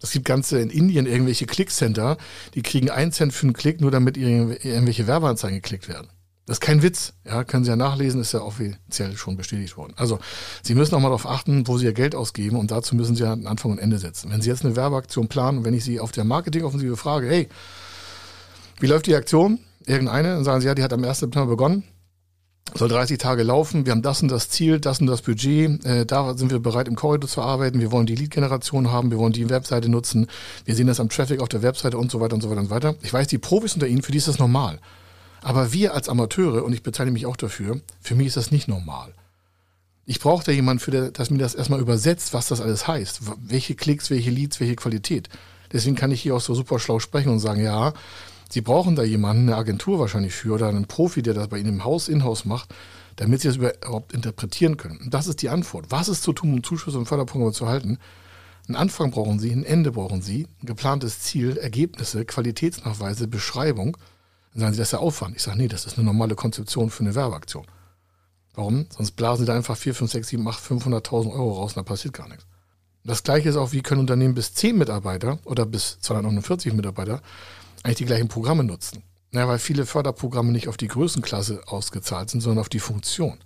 Es 0.00 0.12
gibt 0.12 0.26
ganze 0.26 0.60
in 0.60 0.70
Indien 0.70 1.06
irgendwelche 1.06 1.46
Clickcenter, 1.46 2.16
die 2.54 2.62
kriegen 2.62 2.90
einen 2.90 3.12
Cent 3.12 3.32
für 3.32 3.46
einen 3.46 3.54
Klick, 3.54 3.80
nur 3.80 3.90
damit 3.90 4.16
irgendwelche 4.16 5.06
Werbeanzeigen 5.06 5.56
geklickt 5.60 5.88
werden. 5.88 6.08
Das 6.46 6.58
ist 6.58 6.60
kein 6.60 6.82
Witz. 6.82 7.14
Ja, 7.24 7.42
können 7.42 7.64
Sie 7.64 7.70
ja 7.70 7.76
nachlesen, 7.76 8.20
ist 8.20 8.32
ja 8.32 8.40
offiziell 8.40 9.16
schon 9.16 9.36
bestätigt 9.36 9.76
worden. 9.76 9.94
Also, 9.96 10.20
Sie 10.62 10.76
müssen 10.76 10.94
auch 10.94 11.00
mal 11.00 11.08
darauf 11.08 11.26
achten, 11.26 11.66
wo 11.66 11.76
Sie 11.76 11.86
Ihr 11.86 11.92
Geld 11.92 12.14
ausgeben 12.14 12.56
und 12.56 12.70
dazu 12.70 12.94
müssen 12.94 13.16
Sie 13.16 13.24
ja 13.24 13.32
Anfang 13.32 13.72
und 13.72 13.78
Ende 13.78 13.98
setzen. 13.98 14.30
Wenn 14.30 14.42
Sie 14.42 14.48
jetzt 14.48 14.64
eine 14.64 14.76
Werbeaktion 14.76 15.26
planen 15.26 15.58
und 15.58 15.64
wenn 15.64 15.74
ich 15.74 15.82
Sie 15.82 15.98
auf 15.98 16.12
der 16.12 16.22
Marketingoffensive 16.22 16.96
frage, 16.96 17.26
hey, 17.26 17.48
wie 18.80 18.86
läuft 18.86 19.06
die 19.06 19.14
Aktion? 19.14 19.58
Irgendeine, 19.84 20.34
dann 20.34 20.44
sagen 20.44 20.60
sie, 20.60 20.66
ja, 20.66 20.74
die 20.74 20.82
hat 20.82 20.92
am 20.92 21.04
1. 21.04 21.20
September 21.20 21.46
begonnen. 21.46 21.84
Soll 22.74 22.88
30 22.88 23.18
Tage 23.18 23.42
laufen. 23.42 23.86
Wir 23.86 23.92
haben 23.92 24.02
das 24.02 24.22
und 24.22 24.28
das 24.28 24.50
Ziel, 24.50 24.80
das 24.80 25.00
und 25.00 25.06
das 25.06 25.22
Budget. 25.22 25.84
Äh, 25.84 26.04
da 26.04 26.36
sind 26.36 26.50
wir 26.50 26.58
bereit, 26.58 26.88
im 26.88 26.96
Korridor 26.96 27.30
zu 27.30 27.40
arbeiten. 27.40 27.80
Wir 27.80 27.92
wollen 27.92 28.06
die 28.06 28.16
Lead-Generation 28.16 28.90
haben. 28.90 29.10
Wir 29.10 29.18
wollen 29.18 29.32
die 29.32 29.48
Webseite 29.48 29.88
nutzen. 29.88 30.26
Wir 30.64 30.74
sehen 30.74 30.88
das 30.88 30.98
am 30.98 31.08
Traffic 31.08 31.40
auf 31.40 31.48
der 31.48 31.62
Webseite 31.62 31.96
und 31.96 32.10
so 32.10 32.20
weiter 32.20 32.34
und 32.34 32.42
so 32.42 32.50
weiter 32.50 32.60
und 32.60 32.66
so 32.66 32.74
weiter. 32.74 32.94
Ich 33.02 33.12
weiß, 33.12 33.28
die 33.28 33.38
Profis 33.38 33.74
unter 33.74 33.86
Ihnen, 33.86 34.02
für 34.02 34.12
die 34.12 34.18
ist 34.18 34.28
das 34.28 34.40
normal. 34.40 34.80
Aber 35.42 35.72
wir 35.72 35.94
als 35.94 36.08
Amateure, 36.08 36.64
und 36.64 36.72
ich 36.72 36.82
bezeichne 36.82 37.12
mich 37.12 37.24
auch 37.24 37.36
dafür, 37.36 37.80
für 38.00 38.16
mich 38.16 38.26
ist 38.26 38.36
das 38.36 38.50
nicht 38.50 38.66
normal. 38.66 39.14
Ich 40.04 40.20
brauche 40.20 40.44
da 40.44 40.52
jemanden, 40.52 40.80
für 40.80 40.90
der, 40.90 41.12
dass 41.12 41.30
mir 41.30 41.38
das 41.38 41.54
erstmal 41.54 41.80
übersetzt, 41.80 42.34
was 42.34 42.48
das 42.48 42.60
alles 42.60 42.88
heißt. 42.88 43.20
Welche 43.46 43.76
Klicks, 43.76 44.10
welche 44.10 44.30
Leads, 44.30 44.60
welche 44.60 44.76
Qualität. 44.76 45.28
Deswegen 45.72 45.96
kann 45.96 46.10
ich 46.10 46.20
hier 46.20 46.34
auch 46.34 46.40
so 46.40 46.54
super 46.54 46.78
schlau 46.78 46.98
sprechen 46.98 47.30
und 47.30 47.38
sagen, 47.38 47.62
ja, 47.62 47.92
Sie 48.48 48.60
brauchen 48.60 48.96
da 48.96 49.02
jemanden, 49.02 49.48
eine 49.48 49.56
Agentur 49.56 49.98
wahrscheinlich 49.98 50.34
für 50.34 50.54
oder 50.54 50.68
einen 50.68 50.86
Profi, 50.86 51.22
der 51.22 51.34
das 51.34 51.48
bei 51.48 51.58
Ihnen 51.58 51.74
im 51.74 51.84
Haus, 51.84 52.08
in-house 52.08 52.44
macht, 52.44 52.74
damit 53.16 53.40
Sie 53.40 53.48
das 53.48 53.56
überhaupt 53.56 54.12
interpretieren 54.12 54.76
können. 54.76 55.08
Das 55.10 55.26
ist 55.26 55.42
die 55.42 55.48
Antwort. 55.48 55.86
Was 55.90 56.08
ist 56.08 56.22
zu 56.22 56.32
tun, 56.32 56.52
um 56.52 56.62
Zuschüsse 56.62 56.98
und 56.98 57.06
Förderprogramme 57.06 57.52
zu 57.52 57.68
halten? 57.68 57.98
Einen 58.68 58.76
Anfang 58.76 59.10
brauchen 59.10 59.38
Sie, 59.38 59.52
ein 59.52 59.64
Ende 59.64 59.92
brauchen 59.92 60.22
Sie, 60.22 60.46
ein 60.62 60.66
geplantes 60.66 61.20
Ziel, 61.20 61.56
Ergebnisse, 61.56 62.24
Qualitätsnachweise, 62.24 63.28
Beschreibung. 63.28 63.96
Dann 64.52 64.60
sagen 64.60 64.72
Sie, 64.74 64.78
das 64.78 64.88
ist 64.88 64.92
der 64.92 65.00
Aufwand. 65.00 65.36
Ich 65.36 65.42
sage, 65.42 65.58
nee, 65.58 65.68
das 65.68 65.86
ist 65.86 65.98
eine 65.98 66.06
normale 66.06 66.34
Konzeption 66.34 66.90
für 66.90 67.04
eine 67.04 67.14
Werbeaktion. 67.14 67.66
Warum? 68.54 68.86
Sonst 68.90 69.12
blasen 69.12 69.44
Sie 69.44 69.46
da 69.46 69.54
einfach 69.54 69.76
4, 69.76 69.94
5, 69.94 70.10
6, 70.10 70.28
7, 70.28 70.48
8, 70.48 70.64
500.000 70.64 71.32
Euro 71.32 71.52
raus 71.52 71.72
und 71.72 71.76
da 71.76 71.82
passiert 71.82 72.14
gar 72.14 72.28
nichts. 72.28 72.46
Das 73.04 73.22
gleiche 73.22 73.50
ist 73.50 73.56
auch, 73.56 73.72
wie 73.72 73.82
können 73.82 74.00
Unternehmen 74.00 74.34
bis 74.34 74.54
10 74.54 74.76
Mitarbeiter 74.76 75.38
oder 75.44 75.64
bis 75.64 75.98
249 76.00 76.72
Mitarbeiter 76.72 77.22
eigentlich 77.86 77.98
die 77.98 78.04
gleichen 78.04 78.28
Programme 78.28 78.64
nutzen. 78.64 79.04
Ja, 79.32 79.46
weil 79.46 79.58
viele 79.58 79.86
Förderprogramme 79.86 80.50
nicht 80.50 80.66
auf 80.68 80.76
die 80.76 80.88
Größenklasse 80.88 81.62
ausgezahlt 81.66 82.30
sind, 82.30 82.40
sondern 82.40 82.60
auf 82.60 82.68
die 82.68 82.80
Funktion. 82.80 83.38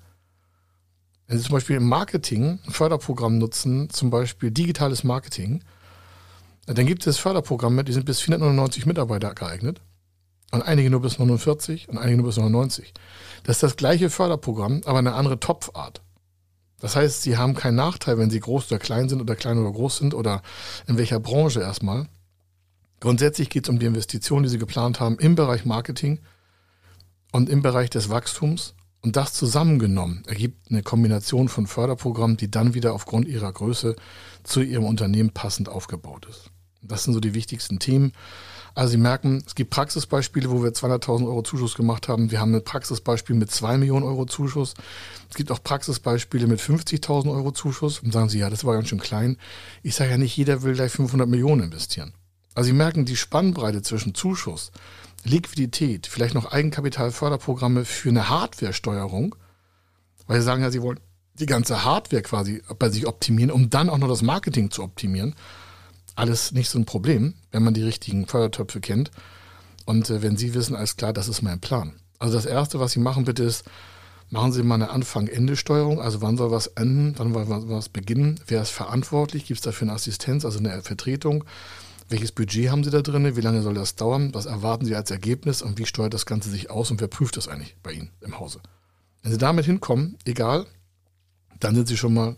Wenn 1.26 1.38
Sie 1.38 1.44
zum 1.44 1.52
Beispiel 1.52 1.76
im 1.76 1.88
Marketing 1.88 2.58
ein 2.66 2.72
Förderprogramm 2.72 3.38
nutzen, 3.38 3.90
zum 3.90 4.10
Beispiel 4.10 4.50
digitales 4.50 5.04
Marketing, 5.04 5.62
dann 6.66 6.86
gibt 6.86 7.06
es 7.06 7.18
Förderprogramme, 7.18 7.84
die 7.84 7.92
sind 7.92 8.06
bis 8.06 8.20
499 8.20 8.86
Mitarbeiter 8.86 9.34
geeignet 9.34 9.80
und 10.52 10.62
einige 10.62 10.90
nur 10.90 11.02
bis 11.02 11.18
49 11.18 11.88
und 11.88 11.98
einige 11.98 12.18
nur 12.18 12.26
bis 12.26 12.36
99. 12.36 12.94
Das 13.44 13.56
ist 13.56 13.62
das 13.62 13.76
gleiche 13.76 14.10
Förderprogramm, 14.10 14.80
aber 14.86 14.98
eine 14.98 15.14
andere 15.14 15.38
Topfart. 15.38 16.02
Das 16.80 16.96
heißt, 16.96 17.22
Sie 17.22 17.36
haben 17.36 17.54
keinen 17.54 17.76
Nachteil, 17.76 18.16
wenn 18.16 18.30
Sie 18.30 18.40
groß 18.40 18.70
oder 18.72 18.78
klein 18.78 19.08
sind 19.08 19.20
oder 19.20 19.36
klein 19.36 19.58
oder 19.58 19.70
groß 19.70 19.98
sind 19.98 20.14
oder 20.14 20.42
in 20.86 20.96
welcher 20.96 21.20
Branche 21.20 21.60
erstmal. 21.60 22.08
Grundsätzlich 23.00 23.48
geht 23.48 23.64
es 23.64 23.70
um 23.70 23.78
die 23.78 23.86
Investitionen, 23.86 24.42
die 24.44 24.50
Sie 24.50 24.58
geplant 24.58 25.00
haben 25.00 25.18
im 25.18 25.34
Bereich 25.34 25.64
Marketing 25.64 26.20
und 27.32 27.48
im 27.48 27.62
Bereich 27.62 27.90
des 27.90 28.10
Wachstums. 28.10 28.74
Und 29.02 29.16
das 29.16 29.32
zusammengenommen 29.32 30.22
ergibt 30.26 30.70
eine 30.70 30.82
Kombination 30.82 31.48
von 31.48 31.66
Förderprogrammen, 31.66 32.36
die 32.36 32.50
dann 32.50 32.74
wieder 32.74 32.92
aufgrund 32.92 33.26
ihrer 33.26 33.50
Größe 33.50 33.96
zu 34.42 34.60
Ihrem 34.60 34.84
Unternehmen 34.84 35.30
passend 35.30 35.70
aufgebaut 35.70 36.26
ist. 36.28 36.50
Das 36.82 37.04
sind 37.04 37.14
so 37.14 37.20
die 37.20 37.32
wichtigsten 37.34 37.78
Themen. 37.78 38.12
Also 38.74 38.92
Sie 38.92 38.98
merken, 38.98 39.42
es 39.46 39.54
gibt 39.54 39.70
Praxisbeispiele, 39.70 40.50
wo 40.50 40.62
wir 40.62 40.70
200.000 40.72 41.26
Euro 41.26 41.42
Zuschuss 41.42 41.74
gemacht 41.74 42.08
haben. 42.08 42.30
Wir 42.30 42.40
haben 42.40 42.54
ein 42.54 42.62
Praxisbeispiel 42.62 43.36
mit 43.36 43.50
2 43.50 43.78
Millionen 43.78 44.04
Euro 44.04 44.26
Zuschuss. 44.26 44.74
Es 45.28 45.36
gibt 45.36 45.50
auch 45.50 45.62
Praxisbeispiele 45.62 46.46
mit 46.46 46.60
50.000 46.60 47.30
Euro 47.30 47.52
Zuschuss. 47.52 48.00
Und 48.00 48.12
sagen 48.12 48.28
Sie, 48.28 48.38
ja, 48.38 48.50
das 48.50 48.64
war 48.64 48.74
ganz 48.74 48.88
schön 48.88 49.00
klein. 49.00 49.38
Ich 49.82 49.94
sage 49.94 50.10
ja 50.10 50.18
nicht, 50.18 50.36
jeder 50.36 50.62
will 50.62 50.74
gleich 50.74 50.92
500 50.92 51.28
Millionen 51.28 51.64
investieren. 51.64 52.12
Also 52.54 52.68
Sie 52.68 52.72
merken 52.72 53.04
die 53.04 53.16
Spannbreite 53.16 53.82
zwischen 53.82 54.14
Zuschuss, 54.14 54.72
Liquidität, 55.24 56.06
vielleicht 56.06 56.34
noch 56.34 56.50
Eigenkapitalförderprogramme 56.50 57.84
für 57.84 58.08
eine 58.08 58.28
Hardware-Steuerung, 58.28 59.34
weil 60.26 60.40
Sie 60.40 60.44
sagen 60.44 60.62
ja, 60.62 60.70
Sie 60.70 60.82
wollen 60.82 61.00
die 61.34 61.46
ganze 61.46 61.84
Hardware 61.84 62.22
quasi 62.22 62.62
bei 62.78 62.88
sich 62.90 63.06
optimieren, 63.06 63.50
um 63.50 63.70
dann 63.70 63.88
auch 63.88 63.98
noch 63.98 64.08
das 64.08 64.22
Marketing 64.22 64.70
zu 64.70 64.82
optimieren. 64.82 65.34
Alles 66.14 66.52
nicht 66.52 66.68
so 66.68 66.78
ein 66.78 66.84
Problem, 66.84 67.34
wenn 67.50 67.62
man 67.62 67.74
die 67.74 67.82
richtigen 67.82 68.26
Fördertöpfe 68.26 68.80
kennt. 68.80 69.10
Und 69.86 70.10
äh, 70.10 70.22
wenn 70.22 70.36
Sie 70.36 70.54
wissen, 70.54 70.76
alles 70.76 70.96
klar, 70.96 71.12
das 71.12 71.28
ist 71.28 71.42
mein 71.42 71.60
Plan. 71.60 71.94
Also 72.18 72.34
das 72.34 72.46
Erste, 72.46 72.80
was 72.80 72.92
Sie 72.92 73.00
machen 73.00 73.24
bitte 73.24 73.42
ist, 73.42 73.64
machen 74.28 74.52
Sie 74.52 74.62
mal 74.62 74.74
eine 74.74 74.90
Anfang-Ende-Steuerung. 74.90 76.00
Also 76.00 76.20
wann 76.20 76.36
soll 76.36 76.50
was 76.50 76.66
enden, 76.68 77.14
wann 77.16 77.32
soll 77.32 77.68
was 77.68 77.88
beginnen, 77.88 78.40
wer 78.46 78.62
ist 78.62 78.70
verantwortlich, 78.70 79.46
gibt 79.46 79.58
es 79.58 79.64
dafür 79.64 79.86
eine 79.86 79.94
Assistenz, 79.94 80.44
also 80.44 80.58
eine 80.58 80.82
Vertretung. 80.82 81.44
Welches 82.10 82.32
Budget 82.32 82.70
haben 82.70 82.82
Sie 82.82 82.90
da 82.90 83.02
drin? 83.02 83.36
Wie 83.36 83.40
lange 83.40 83.62
soll 83.62 83.74
das 83.74 83.94
dauern? 83.94 84.34
Was 84.34 84.46
erwarten 84.46 84.84
Sie 84.84 84.96
als 84.96 85.12
Ergebnis? 85.12 85.62
Und 85.62 85.78
wie 85.78 85.86
steuert 85.86 86.12
das 86.12 86.26
Ganze 86.26 86.50
sich 86.50 86.68
aus? 86.68 86.90
Und 86.90 87.00
wer 87.00 87.06
prüft 87.06 87.36
das 87.36 87.46
eigentlich 87.46 87.76
bei 87.84 87.92
Ihnen 87.92 88.10
im 88.20 88.40
Hause? 88.40 88.60
Wenn 89.22 89.30
Sie 89.30 89.38
damit 89.38 89.64
hinkommen, 89.64 90.18
egal, 90.24 90.66
dann 91.60 91.76
sind 91.76 91.86
Sie 91.86 91.96
schon 91.96 92.12
mal 92.12 92.36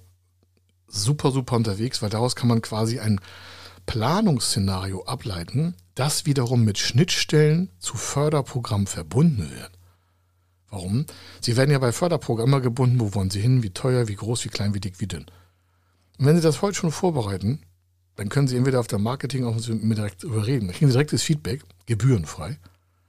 super, 0.88 1.30
super 1.30 1.56
unterwegs, 1.56 2.02
weil 2.02 2.10
daraus 2.10 2.36
kann 2.36 2.48
man 2.48 2.60
quasi 2.60 3.00
ein 3.00 3.18
Planungsszenario 3.86 5.04
ableiten, 5.04 5.74
das 5.94 6.26
wiederum 6.26 6.64
mit 6.64 6.76
Schnittstellen 6.76 7.70
zu 7.78 7.96
Förderprogrammen 7.96 8.86
verbunden 8.86 9.50
wird. 9.50 9.70
Warum? 10.68 11.06
Sie 11.40 11.56
werden 11.56 11.70
ja 11.70 11.78
bei 11.78 11.92
Förderprogrammen 11.92 12.60
gebunden, 12.60 13.00
wo 13.00 13.14
wollen 13.14 13.30
Sie 13.30 13.40
hin, 13.40 13.62
wie 13.62 13.70
teuer, 13.70 14.06
wie 14.06 14.16
groß, 14.16 14.44
wie 14.44 14.50
klein, 14.50 14.74
wie 14.74 14.80
dick, 14.80 15.00
wie 15.00 15.06
dünn. 15.06 15.24
Und 16.18 16.26
wenn 16.26 16.36
Sie 16.36 16.42
das 16.42 16.60
heute 16.60 16.74
schon 16.76 16.92
vorbereiten, 16.92 17.62
dann 18.16 18.28
können 18.28 18.49
Sie 18.49 18.57
entweder 18.57 18.81
auf 18.81 18.87
der 18.87 18.99
Marketing 18.99 19.45
auch 19.45 19.54
mit 19.54 19.83
mir 19.83 19.95
direkt 19.95 20.23
überreden. 20.23 20.66
Dann 20.66 20.76
kriegen 20.76 20.88
Sie 20.88 20.92
direktes 20.92 21.23
Feedback, 21.23 21.62
gebührenfrei. 21.87 22.59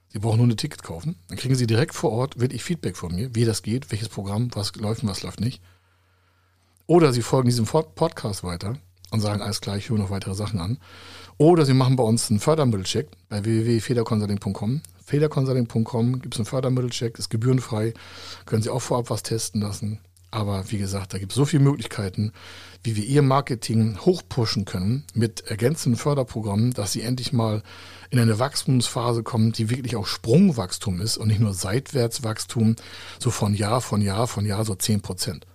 Sie 0.09 0.19
brauchen 0.19 0.37
nur 0.37 0.47
ein 0.47 0.57
Ticket 0.57 0.83
kaufen. 0.83 1.15
Dann 1.27 1.37
kriegen 1.37 1.55
Sie 1.55 1.67
direkt 1.67 1.93
vor 1.93 2.11
Ort 2.11 2.39
wirklich 2.39 2.63
Feedback 2.63 2.95
von 2.95 3.13
mir, 3.13 3.33
wie 3.35 3.45
das 3.45 3.63
geht, 3.63 3.91
welches 3.91 4.09
Programm, 4.09 4.49
was 4.53 4.75
läuft 4.75 5.03
und 5.03 5.09
was 5.09 5.23
läuft 5.23 5.39
nicht. 5.39 5.61
Oder 6.85 7.13
Sie 7.13 7.21
folgen 7.21 7.49
diesem 7.49 7.65
Podcast 7.65 8.43
weiter 8.43 8.77
und 9.11 9.21
sagen, 9.21 9.41
alles 9.41 9.61
klar, 9.61 9.77
ich 9.77 9.89
höre 9.89 9.97
noch 9.97 10.09
weitere 10.09 10.35
Sachen 10.35 10.59
an. 10.59 10.77
Oder 11.37 11.65
Sie 11.65 11.73
machen 11.73 11.95
bei 11.95 12.03
uns 12.03 12.29
einen 12.29 12.39
Fördermittelcheck 12.39 13.09
bei 13.29 13.43
www.federconsulting.com. 13.43 14.81
Federconsulting.com 15.05 16.21
gibt 16.21 16.35
es 16.35 16.39
einen 16.39 16.45
Fördermittelcheck, 16.45 17.17
ist 17.17 17.29
gebührenfrei. 17.29 17.93
Können 18.45 18.61
Sie 18.61 18.69
auch 18.69 18.81
vorab 18.81 19.09
was 19.09 19.23
testen 19.23 19.61
lassen. 19.61 19.99
Aber 20.33 20.71
wie 20.71 20.79
gesagt, 20.79 21.13
da 21.13 21.19
gibt 21.19 21.31
es 21.31 21.35
so 21.35 21.45
viele 21.45 21.61
Möglichkeiten, 21.61 22.31
wie 22.81 22.95
wir 22.95 23.05
ihr 23.05 23.21
Marketing 23.21 23.99
hochpushen 23.99 24.65
können 24.65 25.03
mit 25.13 25.41
ergänzenden 25.41 25.95
Förderprogrammen, 25.95 26.73
dass 26.73 26.91
sie 26.91 27.03
endlich 27.03 27.33
mal 27.33 27.61
in 28.09 28.17
eine 28.17 28.39
Wachstumsphase 28.39 29.21
kommen, 29.21 29.51
die 29.51 29.69
wirklich 29.69 29.95
auch 29.95 30.07
Sprungwachstum 30.07 31.01
ist 31.01 31.17
und 31.17 31.27
nicht 31.27 31.39
nur 31.39 31.53
Seitwärtswachstum, 31.53 32.77
so 33.19 33.29
von 33.29 33.53
Jahr, 33.53 33.79
von 33.79 34.01
Jahr, 34.01 34.27
von 34.27 34.47
Jahr 34.47 34.65
so 34.65 34.73
10 34.73 35.01
Prozent. 35.01 35.45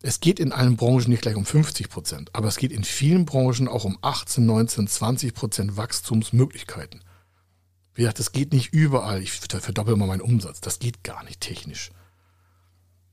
Es 0.00 0.20
geht 0.20 0.38
in 0.38 0.52
allen 0.52 0.76
Branchen 0.76 1.10
nicht 1.10 1.22
gleich 1.22 1.34
um 1.34 1.44
50 1.44 1.88
Prozent, 1.88 2.30
aber 2.34 2.46
es 2.46 2.58
geht 2.58 2.70
in 2.70 2.84
vielen 2.84 3.24
Branchen 3.24 3.66
auch 3.66 3.84
um 3.84 3.98
18, 4.00 4.46
19, 4.46 4.86
20 4.86 5.34
Prozent 5.34 5.76
Wachstumsmöglichkeiten. 5.76 7.02
Wie 7.94 8.02
gesagt, 8.02 8.20
das 8.20 8.30
geht 8.30 8.52
nicht 8.52 8.72
überall. 8.72 9.20
Ich 9.20 9.32
verdoppel 9.32 9.96
mal 9.96 10.06
meinen 10.06 10.20
Umsatz. 10.20 10.60
Das 10.60 10.78
geht 10.78 11.02
gar 11.02 11.24
nicht 11.24 11.40
technisch. 11.40 11.90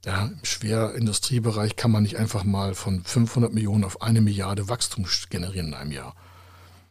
Ja, 0.06 0.26
Im 0.26 0.40
Schwerindustriebereich 0.44 1.76
kann 1.76 1.90
man 1.90 2.04
nicht 2.04 2.18
einfach 2.18 2.44
mal 2.44 2.76
von 2.76 3.04
500 3.04 3.52
Millionen 3.52 3.84
auf 3.84 4.04
eine 4.04 4.22
Milliarde 4.22 4.70
Wachstum 4.70 5.06
generieren 5.30 5.70
in 5.70 5.74
einem 5.74 5.92
Jahr. 5.92 6.16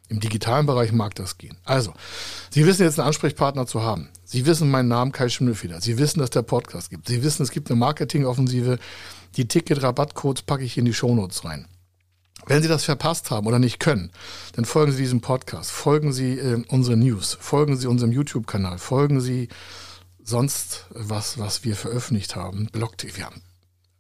Im 0.09 0.21
digitalen 0.21 0.67
Bereich 0.67 0.93
mag 0.93 1.15
das 1.15 1.39
gehen. 1.39 1.57
Also, 1.65 1.95
Sie 2.51 2.67
wissen 2.67 2.83
jetzt 2.83 2.99
einen 2.99 3.07
Ansprechpartner 3.07 3.67
zu 3.67 3.83
haben. 3.83 4.09
Sie 4.25 4.47
wissen 4.47 4.71
meinen 4.71 4.89
Namen 4.89 5.13
Kai 5.13 5.29
Schimmelfeder. 5.29 5.81
Sie 5.81 5.97
wissen, 5.97 6.19
dass 6.19 6.31
der 6.31 6.43
Podcast 6.43 6.91
gibt. 6.91 7.09
Sie 7.09 7.23
wissen, 7.23 7.43
es 7.43 7.53
gibt 7.53 7.71
eine 7.71 7.79
Marketingoffensive. 7.79 8.79
Die 9.37 9.49
Ticket-Rabattcodes 9.49 10.43
packe 10.43 10.65
ich 10.65 10.77
in 10.77 10.85
die 10.85 10.93
Shownotes 10.93 11.45
rein. 11.45 11.67
Wenn 12.47 12.63
Sie 12.63 12.69
das 12.69 12.85
verpasst 12.85 13.31
haben 13.31 13.47
oder 13.47 13.59
nicht 13.59 13.79
können, 13.79 14.11
dann 14.55 14.65
folgen 14.65 14.93
Sie 14.93 14.99
diesem 14.99 15.21
Podcast, 15.21 15.71
folgen 15.71 16.13
Sie 16.13 16.39
äh, 16.39 16.63
unseren 16.69 16.99
News, 16.99 17.39
folgen 17.41 17.77
Sie 17.77 17.87
unserem 17.87 18.13
YouTube-Kanal, 18.13 18.79
folgen 18.79 19.21
Sie 19.21 19.49
sonst 20.25 20.87
was, 20.91 21.39
was 21.39 21.65
wir 21.65 21.77
veröffentlicht 21.77 22.35
haben. 22.35 22.67
Blockt, 22.73 23.05
wir 23.17 23.25
haben, 23.25 23.43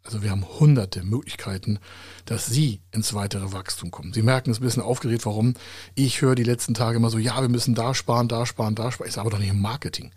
also 0.03 0.23
wir 0.23 0.31
haben 0.31 0.47
hunderte 0.59 1.05
Möglichkeiten, 1.05 1.79
dass 2.25 2.47
Sie 2.47 2.81
ins 2.91 3.15
weitere 3.15 3.53
Wachstum 3.53 3.91
kommen. 3.91 4.13
Sie 4.13 4.23
merken 4.23 4.51
es 4.51 4.59
ein 4.59 4.65
bisschen 4.65 4.83
aufgeregt, 4.83 5.27
warum. 5.27 5.55
Ich 5.95 6.23
höre 6.23 6.35
die 6.35 6.43
letzten 6.43 6.75
Tage 6.75 6.97
immer 6.97 7.11
so, 7.11 7.19
ja, 7.19 7.41
wir 7.41 7.49
müssen 7.49 7.75
da 7.75 7.95
sparen, 7.95 8.29
da 8.29 8.47
sparen, 8.47 8.75
da 8.75 8.91
sparen. 8.91 9.09
Ist 9.09 9.19
aber 9.19 9.31
doch 9.31 9.39
nicht 9.39 9.51
im 9.51 9.61
Marketing. 9.61 10.13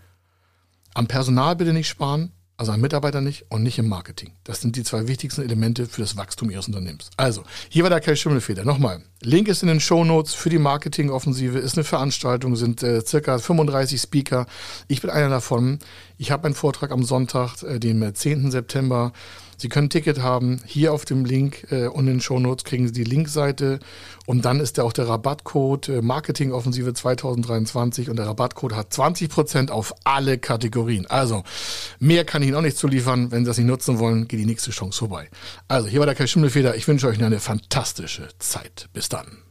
Am 0.94 1.08
Personal 1.08 1.56
bitte 1.56 1.74
nicht 1.74 1.88
sparen, 1.88 2.32
also 2.58 2.72
ein 2.72 2.82
Mitarbeiter 2.82 3.22
nicht 3.22 3.46
und 3.50 3.62
nicht 3.62 3.78
im 3.78 3.88
Marketing. 3.88 4.32
Das 4.44 4.62
sind 4.62 4.76
die 4.76 4.84
zwei 4.84 5.08
wichtigsten 5.08 5.44
Elemente 5.44 5.86
für 5.86 6.02
das 6.02 6.18
Wachstum 6.18 6.50
Ihres 6.50 6.68
Unternehmens. 6.68 7.12
Also, 7.16 7.44
hier 7.70 7.84
war 7.84 7.92
der 7.92 8.02
Kai 8.02 8.16
Schimmelfeder. 8.16 8.66
Nochmal, 8.66 9.04
Link 9.22 9.48
ist 9.48 9.62
in 9.62 9.68
den 9.68 9.80
Show 9.80 10.04
Notes 10.04 10.34
für 10.34 10.50
die 10.50 10.58
Marketingoffensive, 10.58 11.60
ist 11.60 11.76
eine 11.76 11.84
Veranstaltung, 11.84 12.56
sind 12.56 12.82
äh, 12.82 13.06
circa 13.06 13.38
35 13.38 14.02
Speaker. 14.02 14.48
Ich 14.88 15.02
bin 15.02 15.12
einer 15.12 15.30
davon. 15.30 15.78
Ich 16.18 16.32
habe 16.32 16.46
einen 16.46 16.56
Vortrag 16.56 16.92
am 16.92 17.04
Sonntag, 17.04 17.62
äh, 17.62 17.80
den 17.80 18.14
10. 18.14 18.50
September 18.50 19.14
Sie 19.60 19.70
können 19.70 19.88
ein 19.88 19.90
Ticket 19.90 20.22
haben. 20.22 20.62
Hier 20.66 20.94
auf 20.94 21.04
dem 21.04 21.26
Link 21.26 21.72
äh, 21.72 21.88
und 21.88 22.08
in 22.08 22.18
den 22.18 22.22
Show 22.22 22.40
Notes 22.40 22.64
kriegen 22.64 22.86
Sie 22.86 22.94
die 22.94 23.04
Linkseite. 23.04 23.80
Und 24.28 24.46
dann 24.46 24.60
ist 24.60 24.78
da 24.78 24.84
auch 24.84 24.94
der 24.94 25.10
Rabattcode 25.10 25.90
äh, 25.90 26.02
Marketingoffensive 26.04 26.94
2023 26.94 28.12
und 28.12 28.18
der 28.18 28.28
Rabattcode 28.28 28.76
hat 28.76 28.94
20% 28.94 29.72
auf 29.72 29.96
alle 30.04 30.38
Kategorien. 30.38 31.08
Also 31.08 31.44
mehr 32.00 32.24
kann 32.24 32.44
ich 32.48 32.52
Ihnen 32.52 32.58
auch 32.58 32.62
nicht 32.62 32.78
zuliefern. 32.78 33.32
Wenn 33.32 33.44
Sie 33.44 33.50
das 33.50 33.58
nicht 33.58 33.68
nutzen 33.68 34.00
wollen, 34.00 34.28
geht 34.28 34.40
die 34.40 34.46
nächste 34.46 34.72
Chance 34.72 35.00
vorbei. 35.00 35.30
Also 35.68 35.88
hier 35.88 36.00
war 36.00 36.06
der 36.06 36.16
Kai 36.16 36.28
Schimmelfeder. 36.28 36.76
Ich 36.76 36.88
wünsche 36.88 37.08
euch 37.08 37.22
eine 37.24 37.40
fantastische 37.40 38.30
Zeit. 38.40 38.90
Bis 38.94 39.10
dann. 39.10 39.47